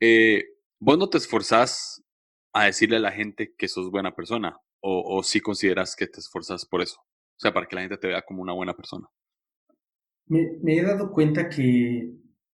[0.00, 0.44] Eh,
[0.80, 2.02] ¿Vos no te esforzás
[2.52, 4.60] a decirle a la gente que sos buena persona?
[4.80, 7.00] ¿O, o sí consideras que te esforzás por eso?
[7.00, 9.08] O sea, para que la gente te vea como una buena persona.
[10.26, 12.12] Me, he dado cuenta que,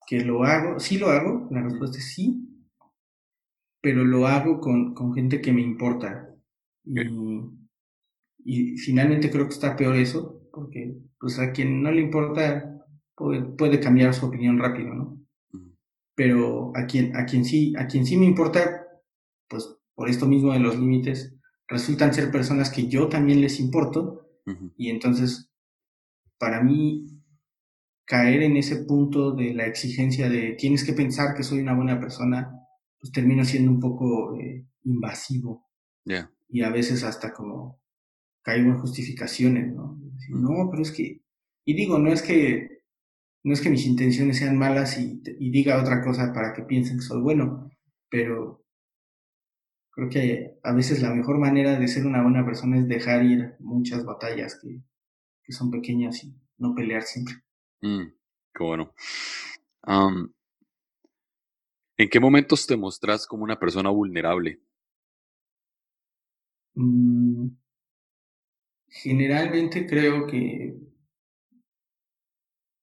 [0.07, 2.67] que, lo hago, sí lo hago, la respuesta es sí,
[3.81, 6.35] pero lo hago con, con gente que me importa.
[6.85, 7.01] Y,
[8.45, 13.43] y, finalmente creo que está peor eso, porque pues a quien no le importa puede,
[13.43, 15.21] puede cambiar su opinión rápido, ¿no?
[16.15, 18.87] Pero a quien, a quien sí, a quien sí me importa,
[19.49, 21.35] pues por esto mismo de los límites,
[21.69, 24.27] resultan ser personas que yo también les importo,
[24.77, 25.49] y entonces,
[26.39, 27.07] para mí,
[28.05, 32.01] caer en ese punto de la exigencia de tienes que pensar que soy una buena
[32.01, 32.51] persona,
[32.99, 35.69] pues termino siendo un poco eh, invasivo.
[36.51, 37.81] Y a veces hasta como
[38.43, 39.99] caigo en justificaciones, ¿no?
[40.31, 41.23] No, pero es que,
[41.65, 42.83] y digo, no es que,
[43.45, 46.99] no es que mis intenciones sean malas y, y diga otra cosa para que piensen
[46.99, 47.71] que soy bueno,
[48.09, 48.65] pero
[49.91, 53.57] creo que a veces la mejor manera de ser una buena persona es dejar ir
[53.59, 54.83] muchas batallas que,
[55.43, 57.35] que son pequeñas y no pelear siempre.
[57.83, 58.13] Mm,
[58.55, 58.95] qué bueno.
[61.97, 64.61] ¿En qué momentos te mostras como una persona vulnerable?
[66.75, 67.49] Mm,
[68.89, 70.77] generalmente creo que,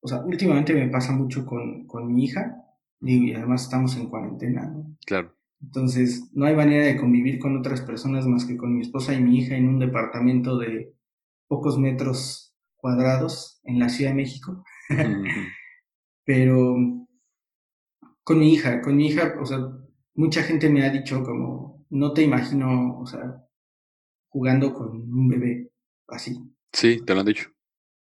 [0.02, 2.63] o sea, últimamente me pasa mucho con, con mi hija,
[3.02, 4.97] y además estamos en cuarentena, ¿no?
[5.06, 5.34] Claro.
[5.62, 9.21] Entonces, no hay manera de convivir con otras personas más que con mi esposa y
[9.21, 10.93] mi hija en un departamento de
[11.47, 14.63] pocos metros cuadrados en la Ciudad de México.
[16.26, 16.76] Pero
[18.23, 19.60] con mi hija, con mi hija, o sea,
[20.15, 23.47] mucha gente me ha dicho como, no te imagino, o sea,
[24.30, 25.70] jugando con un bebé
[26.08, 26.38] así.
[26.72, 27.50] Sí, te lo han dicho.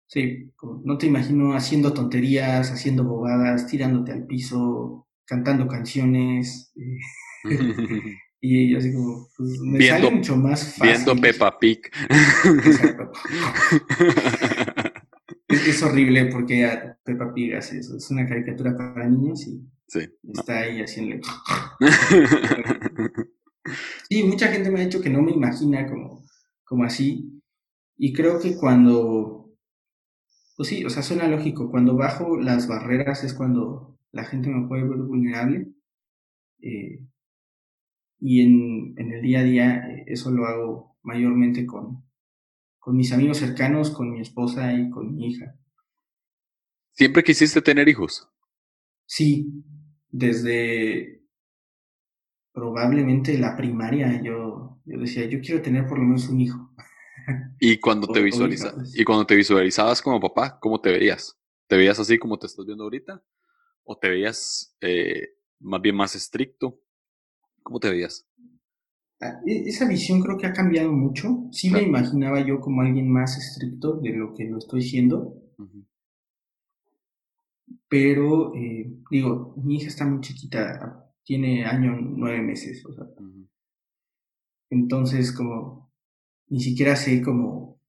[0.08, 6.72] Sí, como, no te imagino haciendo tonterías, haciendo bobadas, tirándote al piso, cantando canciones.
[6.76, 6.98] Eh,
[8.40, 10.94] y así como, pues me sale mucho más fácil.
[10.94, 11.80] Viendo Peppa Pig.
[15.48, 16.70] es, horrible porque
[17.04, 17.96] Peppa Pig hace eso.
[17.96, 19.66] Es una caricatura para niños y
[20.32, 21.26] está ahí haciendo.
[24.08, 26.24] sí, mucha gente me ha dicho que no me imagina como,
[26.64, 27.42] como así.
[27.96, 29.50] Y creo que cuando,
[30.56, 34.66] pues sí, o sea, suena lógico, cuando bajo las barreras es cuando la gente me
[34.68, 35.68] puede ver vulnerable.
[36.60, 37.00] Eh,
[38.18, 42.02] y en, en, el día a día eh, eso lo hago mayormente con,
[42.78, 45.54] con mis amigos cercanos, con mi esposa y con mi hija.
[46.92, 48.28] ¿Siempre quisiste tener hijos?
[49.04, 49.62] Sí,
[50.08, 51.22] desde
[52.56, 56.70] probablemente la primaria yo, yo decía, yo quiero tener por lo menos un hijo.
[57.60, 58.98] ¿Y cuando, te visualizas, pues.
[58.98, 61.38] ¿Y cuando te visualizabas como papá, cómo te veías?
[61.66, 63.22] ¿Te veías así como te estás viendo ahorita?
[63.84, 66.80] ¿O te veías eh, más bien más estricto?
[67.62, 68.26] ¿Cómo te veías?
[69.20, 71.48] Ah, e, esa visión creo que ha cambiado mucho.
[71.52, 75.42] Sí me imaginaba yo como alguien más estricto de lo que lo estoy siendo.
[77.86, 83.04] Pero, eh, digo, mi hija está muy chiquita, tiene año nueve meses, o sea.
[84.70, 85.92] Entonces, como,
[86.48, 87.80] ni siquiera sé como,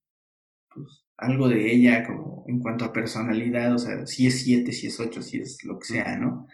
[0.74, 4.88] pues, algo de ella, como, en cuanto a personalidad, o sea, si es siete, si
[4.88, 6.48] es ocho, si es lo que sea, ¿no?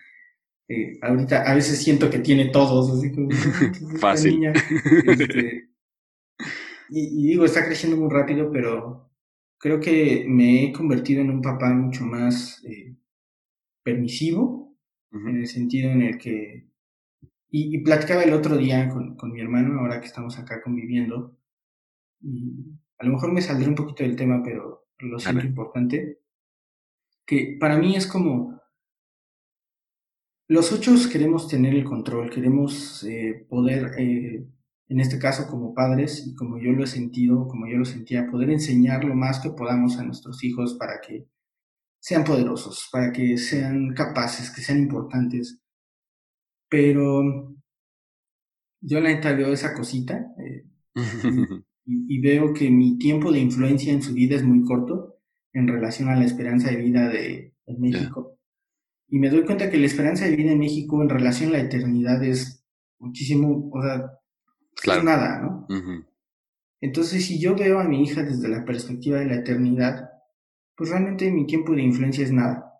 [0.67, 3.29] Eh, ahorita a veces siento que tiene todos, así como
[3.99, 4.45] Fácil.
[5.05, 5.69] Este,
[6.89, 9.09] y, digo, está creciendo muy rápido, pero
[9.57, 12.95] creo que me he convertido en un papá mucho más eh,
[13.83, 14.77] permisivo,
[15.11, 16.72] en el sentido en el que...
[17.55, 21.37] Y, platicaba el otro día con, con, mi hermano, ahora que estamos acá conviviendo,
[22.19, 26.19] y a lo mejor me saldré un poquito del tema, pero lo siento importante,
[27.27, 28.59] que para mí es como
[30.47, 34.47] los ocho queremos tener el control, queremos eh, poder, eh,
[34.87, 38.31] en este caso como padres, y como yo lo he sentido, como yo lo sentía,
[38.31, 41.27] poder enseñar lo más que podamos a nuestros hijos para que
[41.99, 45.62] sean poderosos, para que sean capaces, que sean importantes.
[46.73, 47.53] Pero
[48.81, 50.65] yo la neta veo esa cosita eh,
[51.85, 55.19] y, veo que mi tiempo de influencia en su vida es muy corto
[55.53, 58.39] en relación a la esperanza de vida de, México.
[59.07, 61.59] Y me doy cuenta que la esperanza de vida en México en relación a la
[61.59, 62.65] eternidad es
[62.97, 64.09] muchísimo, o sea,
[64.97, 65.67] es nada, ¿no?
[66.81, 70.09] Entonces, si yo veo a mi hija desde la perspectiva de la eternidad,
[70.75, 72.73] pues realmente mi tiempo de influencia es nada.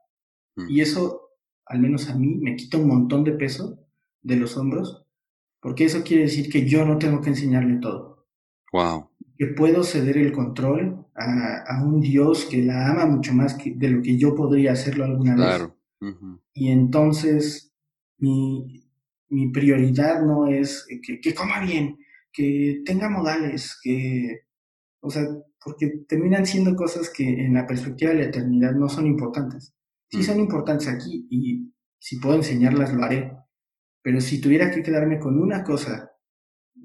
[0.67, 1.29] Y eso,
[1.67, 3.82] al menos a mí, me quita un montón de peso
[4.23, 5.05] de los hombros,
[5.61, 8.27] porque eso quiere decir que yo no tengo que enseñarle todo.
[8.71, 9.09] Wow.
[9.37, 13.73] Que puedo ceder el control a, a un Dios que la ama mucho más que
[13.75, 15.69] de lo que yo podría hacerlo alguna vez.
[16.53, 17.73] Y entonces
[18.17, 18.89] mi,
[19.29, 21.97] mi, prioridad no es que, que, coma bien,
[22.31, 24.41] que tenga modales, que,
[24.99, 25.23] o sea,
[25.63, 29.73] porque terminan siendo cosas que en la perspectiva de la eternidad no son importantes.
[30.09, 33.31] Sí son importantes aquí y si puedo enseñarlas lo haré,
[34.03, 36.11] pero si tuviera que quedarme con una cosa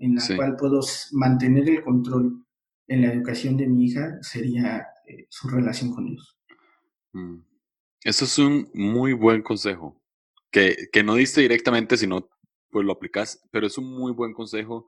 [0.01, 0.81] en la cual puedo
[1.13, 2.47] mantener el control
[2.87, 6.39] en la educación de mi hija, sería eh, su relación con Dios.
[7.13, 7.41] Mm.
[8.05, 10.01] Eso es un muy buen consejo,
[10.51, 12.31] que, que no diste directamente, sino
[12.71, 14.87] pues lo aplicas, pero es un muy buen consejo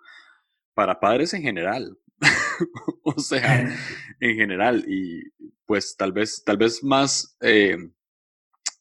[0.74, 1.98] para padres en general.
[3.02, 3.68] o sea,
[4.20, 4.84] en general.
[4.86, 5.22] Y
[5.66, 7.76] pues tal vez, tal vez más, eh,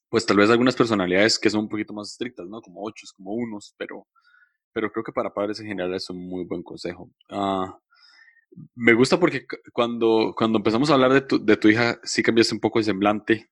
[0.09, 2.61] pues tal vez algunas personalidades que son un poquito más estrictas, ¿no?
[2.61, 4.07] Como ocho, como unos, pero,
[4.73, 7.11] pero creo que para padres en general es un muy buen consejo.
[7.29, 7.79] Ah,
[8.75, 12.55] me gusta porque cuando, cuando empezamos a hablar de tu, de tu hija, sí cambiaste
[12.55, 13.49] un poco el semblante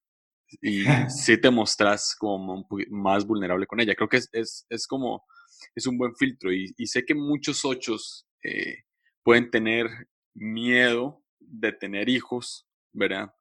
[0.62, 3.96] y sí te mostras como más vulnerable con ella.
[3.96, 5.26] Creo que es, es, es como,
[5.76, 8.84] es un buen filtro y, y sé que muchos ochos eh,
[9.24, 9.88] pueden tener
[10.34, 13.34] miedo de tener hijos, ¿verdad?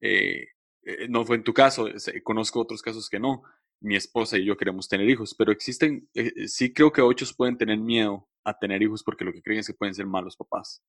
[0.00, 0.46] Eh,
[0.84, 1.88] eh, no fue en tu caso,
[2.22, 3.42] conozco otros casos que no.
[3.80, 6.08] Mi esposa y yo queremos tener hijos, pero existen,
[6.46, 9.66] sí creo que ochos pueden tener miedo a tener hijos porque lo que creen es
[9.66, 10.82] que pueden ser malos papás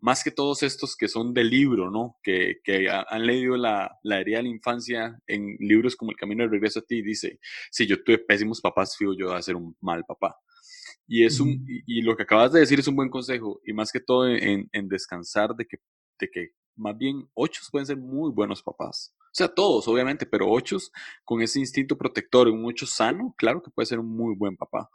[0.00, 2.16] más que todos estos que son de libro, ¿no?
[2.22, 6.44] Que, que han leído la, la, herida de la infancia en libros como El Camino
[6.44, 9.76] de Regreso a ti, dice, si yo tuve pésimos papás, fío yo a ser un
[9.80, 10.36] mal papá.
[11.06, 13.90] Y, es un, y, lo que acabas de decir es un buen consejo, y más
[13.90, 15.78] que todo en, en descansar de que,
[16.20, 19.14] de que más bien ocho pueden ser muy buenos papás.
[19.18, 20.78] O sea, todos, obviamente, pero ocho
[21.24, 24.88] con ese instinto protector, un ocho sano, claro que puede ser un muy buen papá.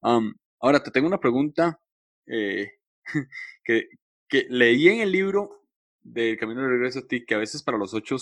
[0.00, 1.80] ahora, te tengo una pregunta
[2.26, 2.72] eh,
[3.64, 3.88] que,
[4.28, 5.64] que leí en el libro
[6.02, 8.16] del Camino de Regreso a ti que a veces para los ocho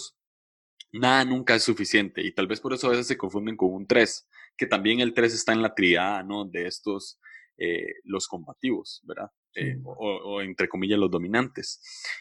[0.92, 3.86] nada nunca es suficiente y tal vez por eso a veces se confunden con un
[3.86, 6.44] 3, que también el 3 está en la triada, ¿no?
[6.44, 7.18] De estos,
[7.56, 9.30] eh, los combativos, ¿verdad?
[9.54, 11.80] Eh, o, entre comillas los dominantes.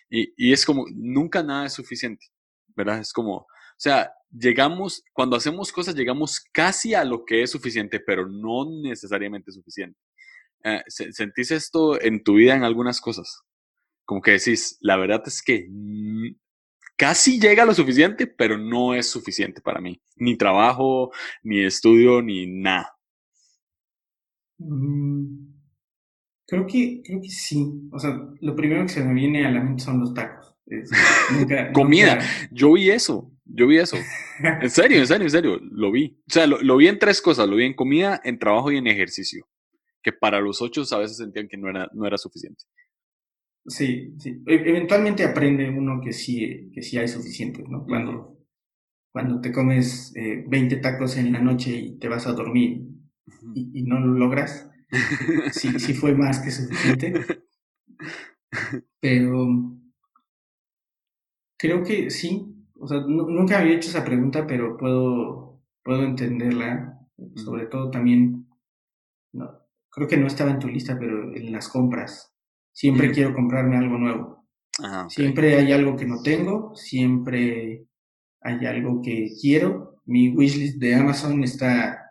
[0.10, 2.26] Y, y, es como, nunca nada es suficiente,
[2.76, 3.00] ¿verdad?
[3.00, 8.02] Es como, o sea, llegamos, cuando hacemos cosas llegamos casi a lo que es suficiente,
[8.02, 9.98] pero no necesariamente suficiente.
[10.64, 13.44] Eh, ¿Sentís esto en tu vida en algunas cosas?
[14.12, 15.70] como que decís, la verdad es que
[16.98, 20.02] casi llega lo suficiente, pero no es suficiente para mí.
[20.18, 21.12] Ni trabajo,
[21.44, 22.94] ni estudio, ni nada.
[24.58, 25.61] Mm,
[26.52, 27.66] creo que, creo que sí.
[27.94, 28.12] O sea,
[28.42, 30.54] lo primero que se me viene a la mente son los tacos.
[31.74, 32.20] Comida.
[32.52, 33.32] Yo vi eso.
[33.46, 33.96] Yo vi eso.
[34.62, 35.60] En serio, en serio, en serio.
[35.72, 36.20] Lo vi.
[36.28, 37.48] O sea, lo, vi en tres cosas.
[37.48, 39.48] Lo vi en comida, en trabajo y en ejercicio.
[40.04, 42.66] Que para los ocho a veces sentían que no era, no era suficiente.
[43.66, 44.42] Sí, sí.
[44.46, 47.86] E, eventualmente aprende uno que sí, que sí hay suficientes, ¿no?
[47.86, 48.40] Cuando,
[49.14, 52.82] cuando te comes eh, 20 tacos en la noche y te vas a dormir
[53.54, 54.71] y, no lo logras,
[55.52, 57.44] sí, sí fue más que suficiente.
[59.00, 59.48] Pero
[61.58, 62.48] creo que sí.
[62.80, 66.98] O sea, nunca había hecho esa pregunta, pero puedo, puedo entenderla.
[67.36, 68.48] Sobre todo también,
[69.32, 69.52] no,
[69.92, 72.32] creo que no estaba en tu lista, pero en las compras
[72.74, 74.46] Siempre quiero comprarme algo nuevo.
[74.82, 77.86] Ah, siempre hay algo que no tengo, siempre
[78.42, 80.02] hay algo que quiero.
[80.06, 82.10] Mi wishlist de Amazon está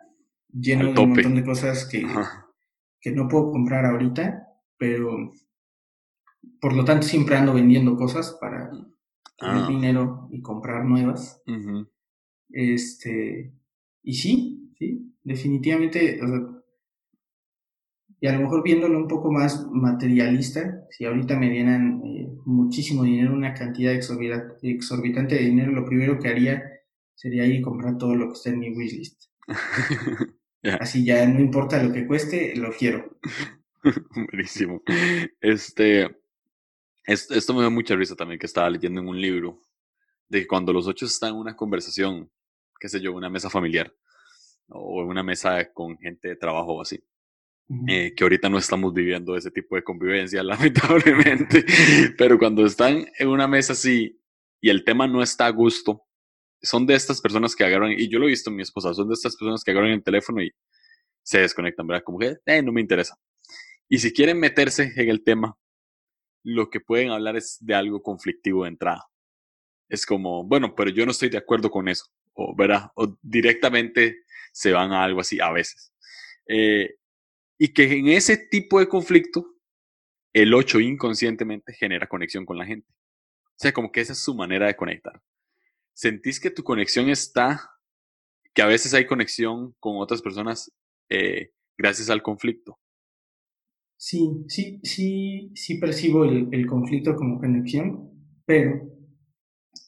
[0.53, 2.05] lleno de un montón de cosas que,
[3.01, 5.33] que no puedo comprar ahorita, pero
[6.59, 8.85] por lo tanto siempre ando vendiendo cosas para tener
[9.41, 9.67] ah.
[9.67, 11.41] dinero y comprar nuevas.
[12.49, 13.53] Este,
[14.03, 16.19] y sí, sí, definitivamente,
[18.23, 23.03] y a lo mejor viéndolo un poco más materialista, si ahorita me dieran eh, muchísimo
[23.03, 26.63] dinero, una cantidad exorbitante de dinero, lo primero que haría
[27.15, 29.23] sería ir y comprar todo lo que está en mi wishlist.
[30.79, 33.17] Así ya no importa lo que cueste, lo quiero.
[34.31, 34.83] Buenísimo.
[35.39, 36.07] Este,
[37.05, 39.61] esto me da mucha risa también que estaba leyendo en un libro
[40.29, 42.31] de que cuando los ocho están en una conversación,
[42.79, 43.93] qué sé yo, una mesa familiar
[44.69, 47.03] o en una mesa con gente de trabajo o así,
[47.87, 51.65] eh, que ahorita no estamos viviendo ese tipo de convivencia, lamentablemente,
[52.17, 54.21] pero cuando están en una mesa así
[54.61, 56.03] y el tema no está a gusto,
[56.61, 59.07] son de estas personas que agarran, y yo lo he visto en mi esposa, son
[59.07, 60.51] de estas personas que agarran el teléfono y
[61.23, 62.03] se desconectan, ¿verdad?
[62.03, 63.17] Como que, eh, no me interesa.
[63.89, 65.57] Y si quieren meterse en el tema,
[66.43, 69.05] lo que pueden hablar es de algo conflictivo de entrada.
[69.89, 72.91] Es como, bueno, pero yo no estoy de acuerdo con eso, o, ¿verdad?
[72.95, 75.93] O directamente se van a algo así a veces.
[76.47, 76.95] Eh,
[77.57, 79.45] y que en ese tipo de conflicto,
[80.33, 82.87] el 8 inconscientemente genera conexión con la gente.
[82.89, 85.21] O sea, como que esa es su manera de conectar.
[85.93, 87.71] ¿Sentís que tu conexión está,
[88.53, 90.71] que a veces hay conexión con otras personas
[91.09, 92.79] eh, gracias al conflicto?
[93.97, 98.09] Sí, sí, sí, sí percibo el, conflicto como conexión,
[98.45, 98.81] pero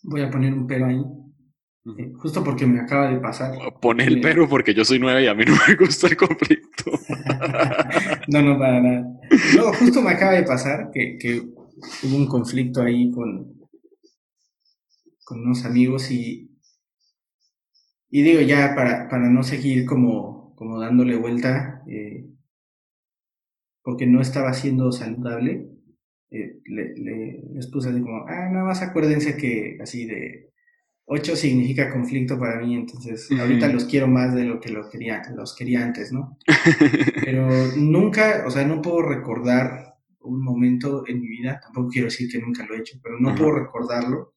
[0.03, 1.01] voy a poner un pero ahí,
[1.97, 3.57] eh, justo porque me acaba de pasar.
[3.81, 6.91] Pone el pero porque yo soy nueve y a mí no me gusta el conflicto.
[8.27, 9.19] no, no, para nada.
[9.57, 13.62] No, justo me acaba de pasar que, que hubo un conflicto ahí con,
[15.24, 16.51] con unos amigos y,
[18.09, 22.30] y digo ya para, para no seguir como, como dándole vuelta, eh,
[23.84, 25.69] porque no estaba siendo saludable,
[26.32, 26.93] eh, le,
[27.53, 30.53] les puse así como, ah, nada más acuérdense que así de
[31.05, 35.21] 8 significa conflicto para mí, entonces ahorita los quiero más de lo que los quería,
[35.36, 36.38] los quería antes, ¿no?
[37.26, 42.32] Pero nunca, o sea, no puedo recordar un momento en mi vida, tampoco quiero decir
[42.32, 44.34] que nunca lo he hecho, pero no puedo recordarlo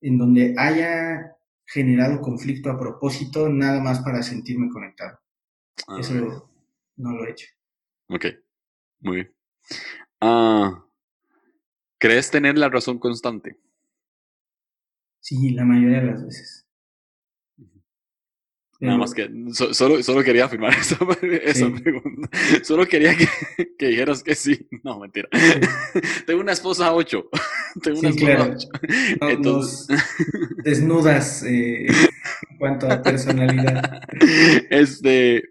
[0.00, 1.36] en donde haya
[1.66, 5.18] generado conflicto a propósito nada más para sentirme conectado.
[5.86, 6.50] Ah, Eso
[6.96, 7.46] no lo he hecho.
[8.08, 8.26] Ok.
[9.00, 9.34] Muy bien.
[10.20, 10.84] Ah,
[11.98, 13.56] ¿Crees tener la razón constante?
[15.20, 16.66] Sí, la mayoría de las veces.
[18.80, 22.30] Nada más que solo, solo quería afirmar esa, pregunta.
[22.62, 23.28] Solo quería que,
[23.78, 24.66] que, dijeras que sí.
[24.82, 25.28] No, mentira.
[26.26, 27.28] Tengo una esposa ocho.
[27.82, 28.68] Tengo una esposa ocho.
[29.20, 29.86] Entonces...
[30.64, 34.00] desnudas eh, en cuanto a personalidad.
[34.70, 35.44] Este,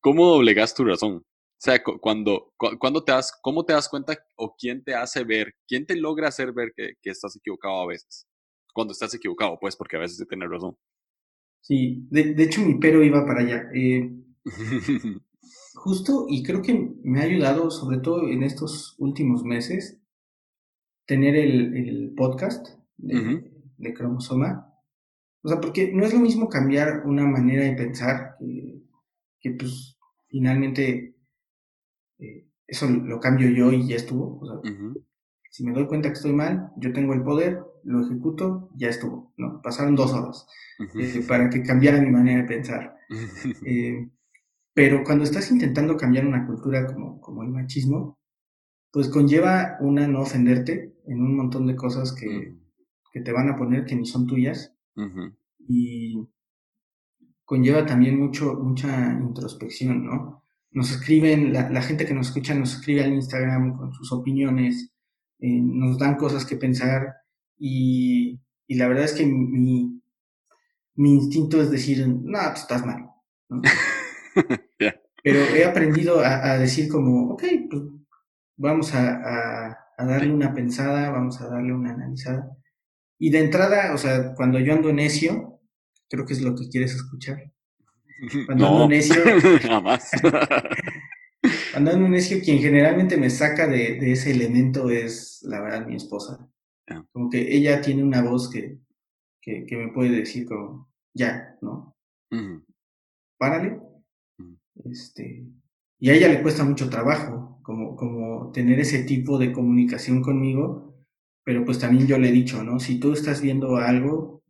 [0.00, 1.16] ¿cómo doblegas tu razón?
[1.16, 5.52] O sea, cuando, cuando te das, ¿cómo te das cuenta o quién te hace ver,
[5.66, 8.24] quién te logra hacer ver que, que estás equivocado a veces?
[8.72, 10.76] Cuando estás equivocado, pues, porque a veces tienes razón.
[11.66, 13.68] Sí, de, de, hecho mi pero iba para allá.
[13.74, 14.08] Eh,
[15.74, 20.00] justo, y creo que me ha ayudado, sobre todo en estos últimos meses,
[21.06, 24.72] tener el, el podcast de, de, Cromosoma.
[25.42, 28.82] O sea, porque no es lo mismo cambiar una manera de pensar que,
[29.40, 29.98] que pues
[30.28, 31.16] finalmente
[32.20, 34.40] eh, eso lo cambio yo y ya estuvo.
[35.50, 39.32] Si me doy cuenta que estoy mal, yo tengo el poder, lo ejecuto, ya estuvo.
[39.36, 39.60] ¿no?
[39.62, 40.46] Pasaron dos horas
[40.94, 42.96] eh, para que cambiara mi manera de pensar.
[43.64, 44.10] Eh,
[44.74, 48.18] pero cuando estás intentando cambiar una cultura como, como el machismo,
[48.90, 52.58] pues conlleva una no ofenderte en un montón de cosas que,
[53.12, 54.74] que te van a poner que ni son tuyas.
[55.68, 56.28] Y
[57.44, 60.42] conlleva también mucho, mucha introspección, ¿no?
[60.76, 64.92] nos escriben, la, gente que nos escucha nos escribe al Instagram con sus opiniones,
[65.38, 67.14] eh, nos dan cosas que pensar
[67.58, 70.00] y, la verdad es que mi,
[70.96, 73.06] mi instinto es decir, no, tú estás mal.
[75.22, 77.82] Pero he aprendido a, decir como, ok, pues
[78.56, 82.48] vamos a, a, darle una pensada, vamos a darle una analizada.
[83.18, 85.60] Y de entrada, o sea, cuando yo ando necio,
[86.08, 87.38] creo que es lo que quieres escuchar.
[88.46, 89.16] Cuando ando necio.
[89.62, 90.10] Jamás.
[91.72, 96.48] cuando ando necio, quien generalmente me saca de, ese elemento es, la verdad, mi esposa.
[97.12, 98.78] Como que ella tiene una voz que,
[99.40, 101.96] que, me puede decir como, ya, ¿no?
[103.38, 103.80] Párale.
[104.84, 105.46] Este,
[105.98, 110.94] y a ella le cuesta mucho trabajo, como, como tener ese tipo de comunicación conmigo,
[111.44, 112.78] pero pues también yo le he dicho, ¿no?
[112.78, 114.42] Si tú estás viendo algo,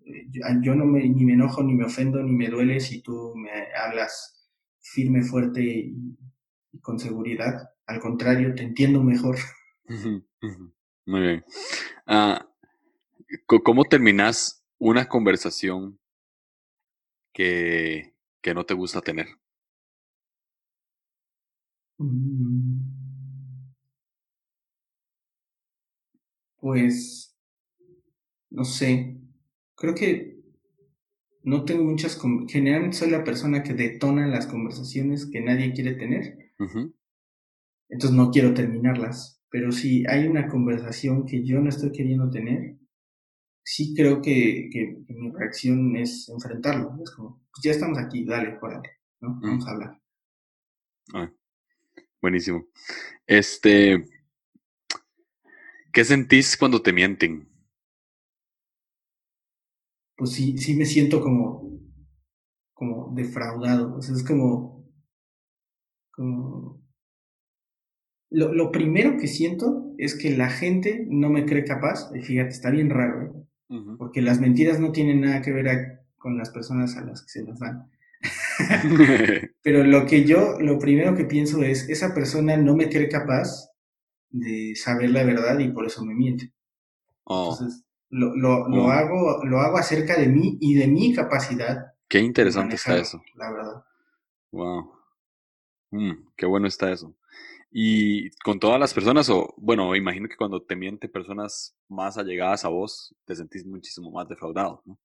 [0.62, 3.50] yo, no me, ni me enojo, ni me ofendo, ni me duele si tú me
[3.74, 6.16] hablas firme, fuerte y,
[6.80, 7.70] con seguridad.
[7.86, 9.36] Al contrario, te entiendo mejor.
[11.06, 11.44] Muy bien.
[12.06, 12.46] Ah,
[13.64, 15.98] ¿Cómo terminas una conversación
[17.32, 19.26] que, que no te gusta tener?
[21.98, 22.80] Mm.
[26.60, 27.34] Pues,
[28.50, 29.16] no sé,
[29.76, 30.40] creo que
[31.44, 36.52] no tengo muchas, generalmente soy la persona que detona las conversaciones que nadie quiere tener.
[37.88, 39.35] Entonces no quiero terminarlas.
[39.50, 42.76] Pero si hay una conversación que yo no estoy queriendo tener,
[43.62, 46.96] sí creo que, que, mi reacción es enfrentarlo.
[47.02, 48.90] Es como, pues ya estamos aquí, dale, órale,
[49.20, 49.40] ¿no?
[49.40, 50.00] Vamos a hablar.
[51.14, 51.32] Ah,
[52.20, 52.66] buenísimo.
[53.26, 54.04] Este,
[55.92, 57.48] ¿qué sentís cuando te mienten?
[60.16, 61.78] pues sí, sí me siento como,
[62.72, 63.96] como defraudado.
[63.96, 64.84] O sea, es como,
[66.10, 66.82] como
[68.30, 72.50] lo, lo, primero que siento es que la gente no me cree capaz, y fíjate,
[72.50, 73.46] está bien raro, ¿eh?
[73.98, 77.44] porque las mentiras no tienen nada que ver con las personas a las que se
[77.44, 77.90] las dan.
[79.62, 83.70] Pero lo que yo, lo primero que pienso es, esa persona no me cree capaz
[84.30, 86.52] de saber la verdad y por eso me miente.
[87.24, 87.52] Oh.
[87.52, 91.94] Entonces, lo, lo, lo, hago, lo hago acerca de mí y de mi capacidad.
[92.08, 93.20] Qué interesante está eso.
[93.34, 93.84] La verdad.
[94.52, 94.92] Wow.
[95.90, 97.14] Mm, qué bueno está eso.
[97.70, 102.64] Y con todas las personas, o bueno, imagino que cuando te mienten personas más allegadas
[102.64, 104.98] a vos, te sentís muchísimo más defraudado, ¿no?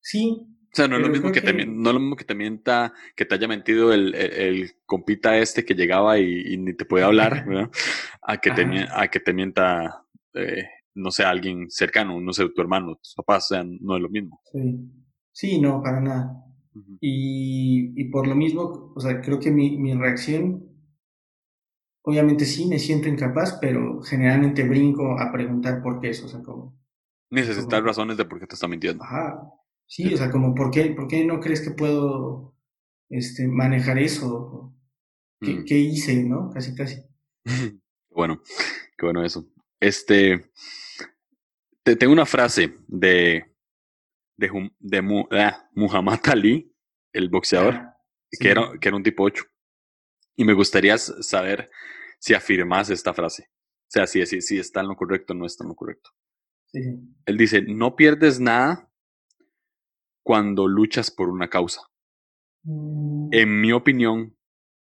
[0.00, 0.46] Sí.
[0.72, 3.24] O sea, no es, lo mismo que, Te, no lo mismo que te mienta, que
[3.24, 7.70] te haya mentido el, el, compita este que llegaba y, ni te puede hablar, ¿verdad?
[8.22, 10.04] A que, te, a que te mienta,
[10.34, 14.02] eh, no sé, alguien cercano, no sé, tu hermano, tus papás, o sea, no es
[14.02, 14.40] lo mismo.
[14.52, 14.78] Sí,
[15.32, 16.44] sí no, para nada.
[17.00, 20.75] y, y, por lo mismo, o sea, creo que mi, mi reacción
[22.08, 26.40] Obviamente sí, me siento incapaz, pero generalmente brinco a preguntar por qué eso, o sea,
[26.40, 26.80] como...
[27.30, 29.02] Necesitas razones de por qué te está mintiendo.
[29.02, 29.42] Ajá,
[29.86, 32.54] sí, o sea, como, ¿por qué, ¿por qué no crees que puedo
[33.08, 34.72] este, manejar eso?
[35.40, 35.64] ¿Qué, mm.
[35.64, 36.48] ¿Qué, hice, no?
[36.50, 37.02] Casi, casi.
[38.10, 38.40] bueno,
[38.96, 39.44] qué bueno eso.
[39.80, 40.52] Este,
[41.82, 43.52] te, tengo una frase de,
[44.36, 46.72] de, de ah, Muhammad Ali,
[47.12, 47.98] el boxeador, ah,
[48.30, 49.42] que, era, que era un tipo 8.
[50.36, 51.68] Y me gustaría saber
[52.18, 53.48] si afirmas esta frase.
[53.48, 56.10] O sea, si, si, si está en lo correcto o no está en lo correcto.
[56.72, 58.90] Él dice, no pierdes nada
[60.22, 61.80] cuando luchas por una causa.
[62.64, 63.28] Mm.
[63.32, 64.36] En mi opinión,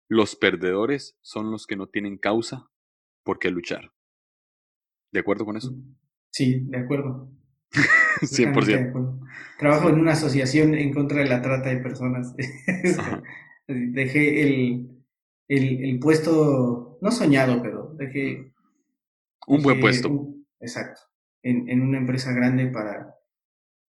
[0.08, 2.68] los perdedores son los que no tienen causa
[3.24, 3.92] por qué luchar.
[5.12, 5.72] ¿De acuerdo con eso?
[5.72, 5.96] Mm.
[6.30, 7.30] Sí, de acuerdo.
[8.20, 9.20] 100%.
[9.58, 12.34] Trabajo en una asociación en contra de la trata de personas.
[13.68, 15.04] Dejé el,
[15.48, 18.52] el, el puesto, no soñado, pero dejé...
[19.46, 20.34] Un buen puesto.
[20.60, 21.00] exacto.
[21.42, 23.14] En, en, una empresa grande para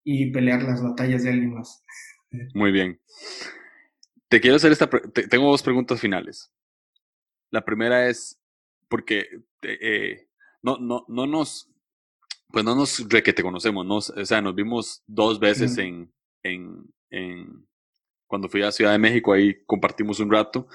[0.03, 1.83] y pelear las batallas de alguien más.
[2.53, 2.99] Muy bien.
[4.29, 4.89] Te quiero hacer esta...
[5.29, 6.51] tengo dos preguntas finales.
[7.49, 8.39] La primera es,
[8.87, 9.27] porque
[9.63, 10.27] eh,
[10.61, 11.69] no, no, no nos...
[12.51, 13.97] Pues no nos re que te conocemos, ¿no?
[13.97, 17.67] o sea, nos vimos dos veces en, en, en,
[18.29, 20.67] cuando fui a Ciudad de México, ahí compartimos un rato.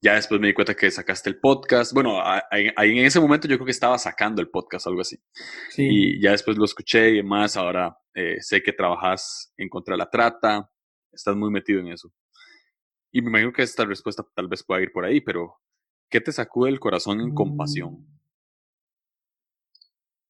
[0.00, 1.92] Ya después me di cuenta que sacaste el podcast.
[1.92, 5.18] Bueno, ahí, en ese momento yo creo que estaba sacando el podcast, algo así.
[5.76, 7.58] Y ya después lo escuché y demás.
[7.58, 10.70] Ahora eh, sé que trabajas en contra de la trata.
[11.12, 12.10] Estás muy metido en eso.
[13.12, 15.56] Y me imagino que esta respuesta tal vez pueda ir por ahí, pero
[16.08, 17.92] ¿qué te sacude el corazón en compasión?
[17.92, 18.06] Mm.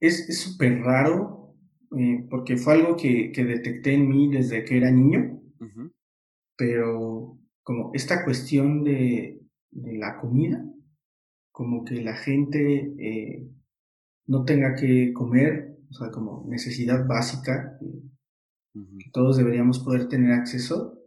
[0.01, 1.55] Es súper raro,
[1.97, 5.39] eh, porque fue algo que, que, detecté en mí desde que era niño
[6.57, 9.39] pero como esta cuestión de,
[9.71, 10.63] la comida,
[11.51, 13.49] como que la gente eh,
[14.27, 17.79] no tenga que comer, o sea, como necesidad básica,
[18.73, 20.99] que todos deberíamos poder tener acceso.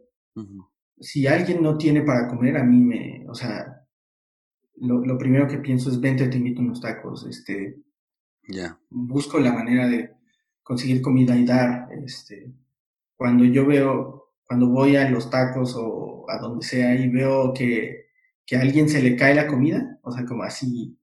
[0.98, 3.86] Si alguien no tiene para comer, a mí me, o sea,
[4.76, 7.82] lo, primero que pienso es, vente, te invito unos tacos, este,
[8.48, 8.78] ya.
[8.90, 10.14] busco la manera de
[10.62, 12.52] conseguir comida y dar, este,
[13.16, 18.06] cuando yo veo cuando voy a los tacos o a donde sea y veo que,
[18.46, 20.98] que a alguien se le cae la comida, o sea, como así,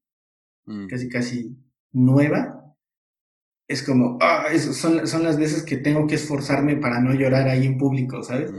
[0.66, 0.88] mm.
[0.88, 1.58] casi, casi
[1.92, 2.76] nueva,
[3.68, 7.66] es como, ah, son, son las veces que tengo que esforzarme para no llorar ahí
[7.66, 8.52] en público, ¿sabes?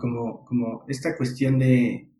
[0.00, 2.10] Como, como esta cuestión de,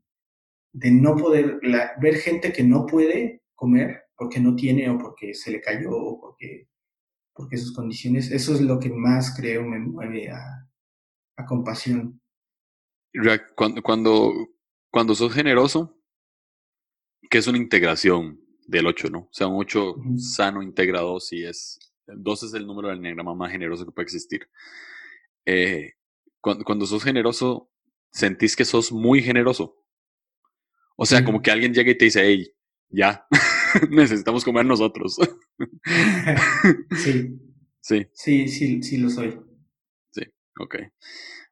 [0.73, 1.61] de no poder,
[2.01, 6.21] ver gente que no puede comer porque no tiene o porque se le cayó o
[6.21, 6.69] porque,
[7.35, 10.69] porque sus condiciones, eso es lo que más creo me mueve a,
[11.37, 12.20] a compasión.
[13.55, 14.33] Cuando, cuando,
[14.91, 15.99] cuando sos generoso,
[17.30, 19.18] que es una integración del 8, ¿no?
[19.20, 21.78] O sea, un 8 sano integra 2 y es...
[22.07, 24.49] 2 es el número del enneagrama más generoso que puede existir.
[25.47, 25.93] Eh,
[26.41, 27.70] cuando, cuando, sos generoso,
[28.11, 29.83] sentís que sos muy generoso.
[30.97, 32.53] O sea, como que alguien llega y te dice, hey,
[32.91, 33.26] ya,
[33.91, 35.18] necesitamos comer nosotros.
[36.97, 37.39] sí.
[37.83, 38.07] Sí.
[38.12, 39.41] Sí, sí, sí lo soy.
[40.59, 40.77] Ok,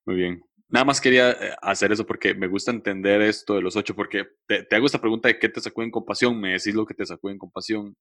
[0.05, 0.45] muy bien.
[0.69, 4.27] Nada más quería eh, hacer eso porque me gusta entender esto de los ocho, porque
[4.47, 7.05] te, hago esta pregunta de qué te sacó en compasión, me decís lo que te
[7.05, 7.97] sacó en compasión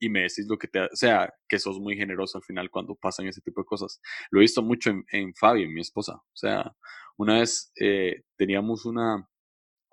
[0.00, 2.94] y me decís lo que te, o sea, que sos muy generoso al final cuando
[2.94, 4.00] pasan ese tipo de cosas.
[4.30, 6.14] Lo he visto mucho en, en Fabi, mi esposa.
[6.14, 6.74] O sea,
[7.18, 9.28] una vez eh, teníamos una,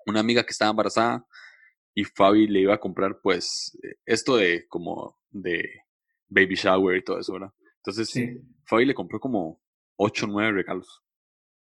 [0.06, 1.26] una amiga que estaba embarazada
[1.94, 3.76] y Fabi le iba a comprar pues
[4.06, 5.82] esto de como de
[6.28, 7.52] baby shower y todo eso, ¿verdad?
[7.78, 8.12] Entonces,
[8.64, 9.60] Fabi le compró como
[9.96, 11.02] ocho o nueve regalos.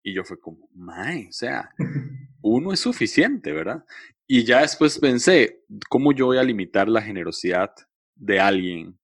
[0.02, 1.70] Y yo fue como, mae, o sea,
[2.42, 3.84] uno es suficiente, ¿verdad?
[4.26, 7.74] Y ya después pensé, ¿cómo yo voy a limitar la generosidad
[8.14, 8.98] de alguien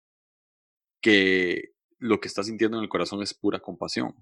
[1.01, 4.14] que lo que está sintiendo en el corazón es pura compasión?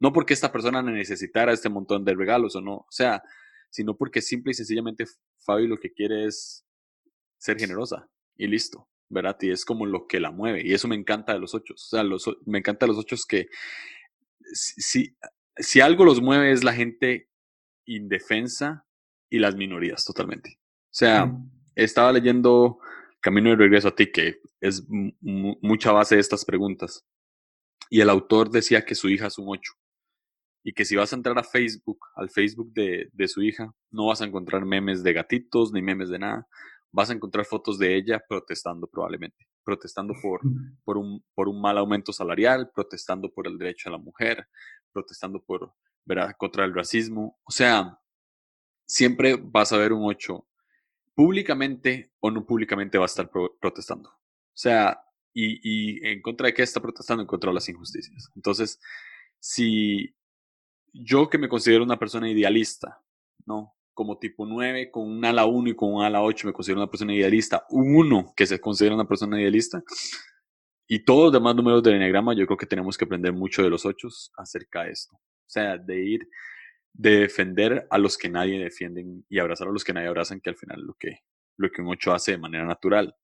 [0.00, 3.22] No porque esta persona necesitara este montón de regalos o no, o sea,
[3.70, 5.04] sino porque simple y sencillamente
[5.38, 6.64] Fabi lo que quiere es
[7.38, 9.36] ser generosa y listo, ¿verdad?
[9.40, 10.62] Y es como lo que la mueve.
[10.64, 11.74] Y eso me encanta de los ocho.
[11.74, 13.48] O sea, los, me encanta de los ocho que
[14.52, 15.16] si,
[15.56, 17.28] si algo los mueve es la gente
[17.86, 18.86] indefensa
[19.30, 20.58] y las minorías totalmente.
[20.58, 21.32] O sea,
[21.74, 22.78] estaba leyendo
[23.20, 27.04] Camino de Regreso a ti, que es mucha base de estas preguntas.
[27.90, 29.72] Y el autor decía que su hija es un 8.
[30.66, 34.06] Y que si vas a entrar a Facebook, al Facebook de, de su hija, no
[34.06, 36.46] vas a encontrar memes de gatitos ni memes de nada.
[36.94, 39.48] Vas a encontrar fotos de ella protestando probablemente.
[39.64, 40.40] Protestando por,
[40.84, 44.46] por, un, por un mal aumento salarial, protestando por el derecho a la mujer,
[44.92, 45.74] protestando por,
[46.04, 46.36] ¿verdad?
[46.38, 47.36] contra el racismo.
[47.42, 47.98] O sea,
[48.86, 50.46] siempre vas a ver un 8
[51.16, 53.28] públicamente o no públicamente va a estar
[53.60, 54.10] protestando.
[54.10, 55.00] O sea,
[55.32, 58.30] y, y, en contra de qué está protestando, en contra de las injusticias.
[58.36, 58.78] Entonces,
[59.40, 60.14] si
[60.92, 63.02] yo que me considero una persona idealista,
[63.46, 63.74] ¿no?
[63.94, 66.90] Como tipo 9, con un ala 1 y con un ala 8 me considero una
[66.90, 69.82] persona idealista, un 1 que se considera una persona idealista,
[70.86, 73.70] y todos los demás números del enneagrama, yo creo que tenemos que aprender mucho de
[73.70, 75.16] los 8 acerca de esto.
[75.16, 76.28] O sea, de ir
[76.92, 80.50] de defender a los que nadie defienden y abrazar a los que nadie abrazan, que
[80.50, 81.20] al final lo que,
[81.56, 83.16] lo que un 8 hace de manera natural.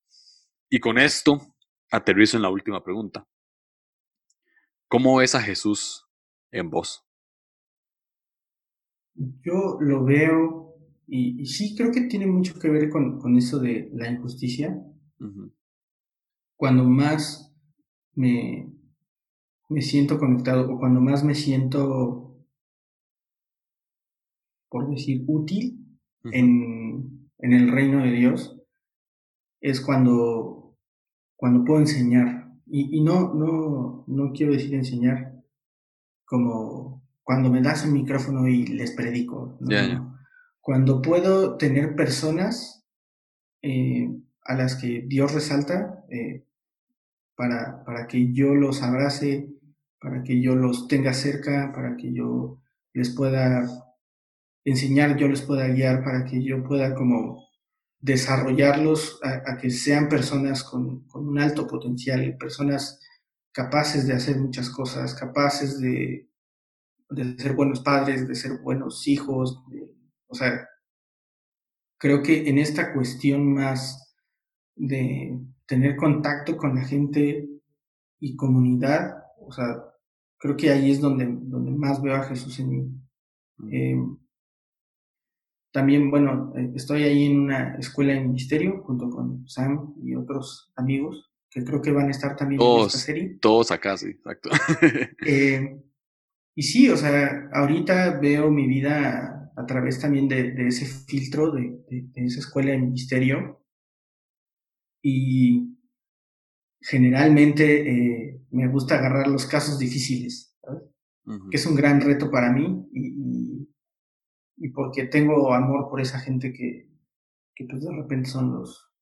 [0.68, 1.54] Y con esto
[1.90, 3.26] aterrizo en la última pregunta.
[4.88, 6.06] ¿Cómo ves a Jesús
[6.50, 7.04] en vos?
[9.42, 10.74] Yo lo veo
[11.06, 14.82] y, sí creo que tiene mucho que ver con, con eso de la injusticia.
[16.56, 17.54] Cuando más
[18.14, 18.72] me,
[19.68, 22.30] me siento conectado o cuando más me siento
[24.70, 25.84] por decir, útil
[26.32, 28.56] en, en, el reino de Dios,
[29.60, 30.76] es cuando,
[31.36, 32.52] cuando puedo enseñar.
[32.66, 35.42] Y, y no, no, no quiero decir enseñar
[36.24, 36.99] como
[37.30, 39.56] cuando me das un micrófono y les predico.
[40.60, 42.84] Cuando puedo tener personas
[43.62, 44.10] eh,
[44.42, 46.44] a las que Dios resalta eh,
[47.36, 49.48] para, para que yo los abrace,
[50.00, 52.58] para que yo los tenga cerca, para que yo
[52.94, 53.64] les pueda
[54.64, 57.46] enseñar, yo les pueda guiar para que yo pueda como
[58.00, 62.98] desarrollarlos a, que sean personas con, un alto potencial, personas
[63.52, 66.28] capaces de hacer muchas cosas, capaces de,
[67.10, 69.62] de ser buenos padres, de ser buenos hijos,
[70.26, 70.68] o sea,
[71.98, 74.14] creo que en esta cuestión más
[74.76, 77.48] de tener contacto con la gente
[78.20, 79.84] y comunidad, o sea,
[80.38, 84.18] creo que ahí es donde, donde más veo a Jesús en mí.
[85.72, 90.72] También, bueno, eh, estoy ahí en una escuela de ministerio junto con Sam y otros
[90.76, 93.38] amigos que creo que van a estar también en esta serie.
[93.40, 94.50] Todos acá, sí, exacto.
[95.26, 95.80] Eh,
[96.60, 101.86] y sí, o sea, ahorita veo mi vida a través también de, ese filtro de,
[102.16, 103.64] esa escuela de ministerio.
[105.02, 105.74] Y
[106.82, 110.82] generalmente eh, me gusta agarrar los casos difíciles, ¿sabes?
[111.50, 113.66] que es un gran reto para mí y,
[114.58, 116.90] y porque tengo amor por esa gente que,
[117.54, 118.92] que pues de repente son los,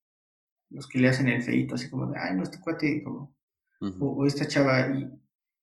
[0.70, 3.36] los que le hacen el feito, así como de, ay, no, este cuate, como,
[3.80, 5.10] o, esta chava, y,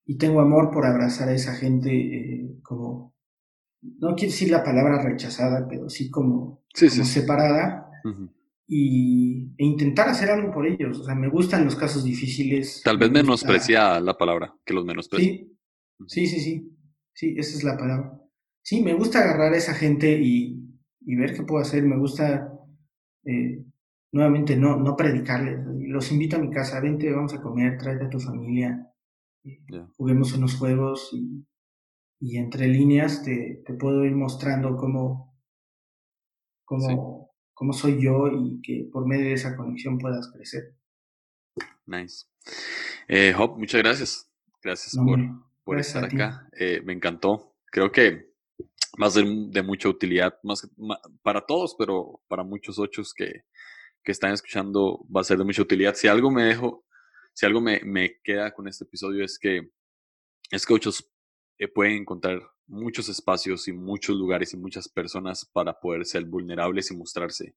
[0.05, 3.15] y, tengo amor por abrazar a esa gente eh, como,
[3.81, 7.89] no quiero decir la palabra rechazada, pero sí como, separada.
[8.67, 10.99] Y, e intentar hacer algo por ellos.
[10.99, 12.81] O sea, me gustan los casos difíciles.
[12.83, 15.31] Tal vez menospreciada la palabra, que los menosprecia.
[15.31, 15.57] Sí,
[16.07, 16.71] sí, sí, sí.
[17.13, 18.25] Sí, esa es la palabra
[18.65, 20.61] sí, me gusta agarrar a esa gente y,
[21.01, 21.83] ver qué puedo hacer.
[21.83, 22.51] Me gusta,
[23.23, 23.63] eh,
[24.11, 25.59] nuevamente, no, no predicarles.
[25.87, 28.91] Los invito a mi casa, vente, vamos a comer, tráete a tu familia,
[29.45, 31.45] eh, juguemos unos juegos y,
[32.37, 35.37] entre líneas te, puedo ir mostrando cómo,
[36.63, 40.75] cómo, cómo soy yo y que por medio de esa conexión puedas crecer.
[41.85, 42.25] Nice.
[43.07, 44.31] Eh, Hop, muchas gracias.
[44.63, 45.19] Gracias por,
[45.63, 46.49] por estar acá.
[46.83, 47.55] me encantó.
[47.67, 48.35] Creo que
[49.01, 50.67] va a ser de mucha utilidad más,
[51.21, 53.43] para todos, pero para muchos ochos que,
[54.03, 55.95] que, están escuchando va a ser de mucha utilidad.
[55.95, 56.84] Si algo me dejo,
[57.35, 59.69] si algo me, me queda con este episodio es que
[60.49, 61.11] es ochos
[61.57, 66.89] eh, pueden encontrar muchos espacios y muchos lugares y muchas personas para poder ser vulnerables
[66.91, 67.55] y mostrarse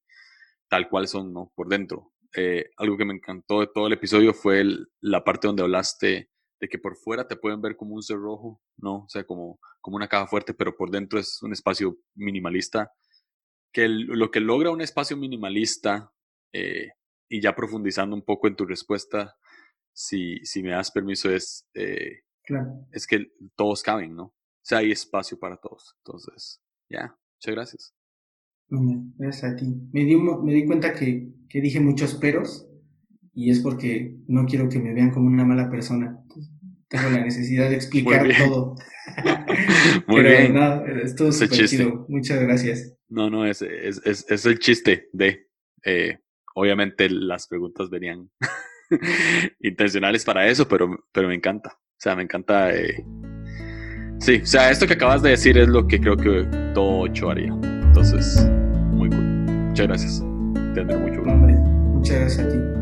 [0.69, 1.53] tal cual son, ¿no?
[1.55, 2.13] Por dentro.
[2.37, 4.65] Eh, algo que me encantó de todo el episodio fue
[5.01, 6.29] la parte donde hablaste
[6.61, 9.05] de que por fuera te pueden ver como un cerrojo, ¿no?
[9.05, 12.93] O sea, como, como una caja fuerte, pero por dentro es un espacio minimalista.
[13.73, 16.13] Que lo que logra un espacio minimalista,
[16.53, 16.89] eh,
[17.29, 19.37] y ya profundizando un poco en tu respuesta,
[19.99, 22.21] si, si me das permiso, es, eh,
[22.93, 24.27] es que todos caben, ¿no?
[24.27, 25.97] O sea, hay espacio para todos.
[26.05, 27.95] Entonces, ya, muchas gracias.
[28.69, 29.67] Gracias a ti.
[29.93, 32.69] Me di, me di cuenta que, que dije muchos peros
[33.35, 36.23] y es porque no quiero que me vean como una mala persona.
[36.87, 38.77] Tengo la necesidad de explicar todo.
[40.07, 40.55] Muy Pero bien.
[40.55, 42.07] No, estuvo súper chido.
[42.09, 42.95] Muchas gracias.
[43.09, 45.49] No, no, es, es, es, el chiste de
[45.85, 46.19] Eh,
[46.55, 48.31] obviamente las preguntas venían
[49.61, 51.71] intencionales para eso, pero, pero me encanta.
[51.71, 52.75] O sea, me encanta.
[52.75, 53.05] Eh,
[54.21, 57.31] sí, o sea, esto que acabas de decir es lo que creo que todo ocho
[57.31, 57.53] haría.
[57.53, 58.47] Entonces,
[58.93, 59.25] muy cool.
[59.69, 60.25] Muchas gracias.
[60.75, 61.23] Te mucho.
[61.23, 62.78] Muchas gracias a ti.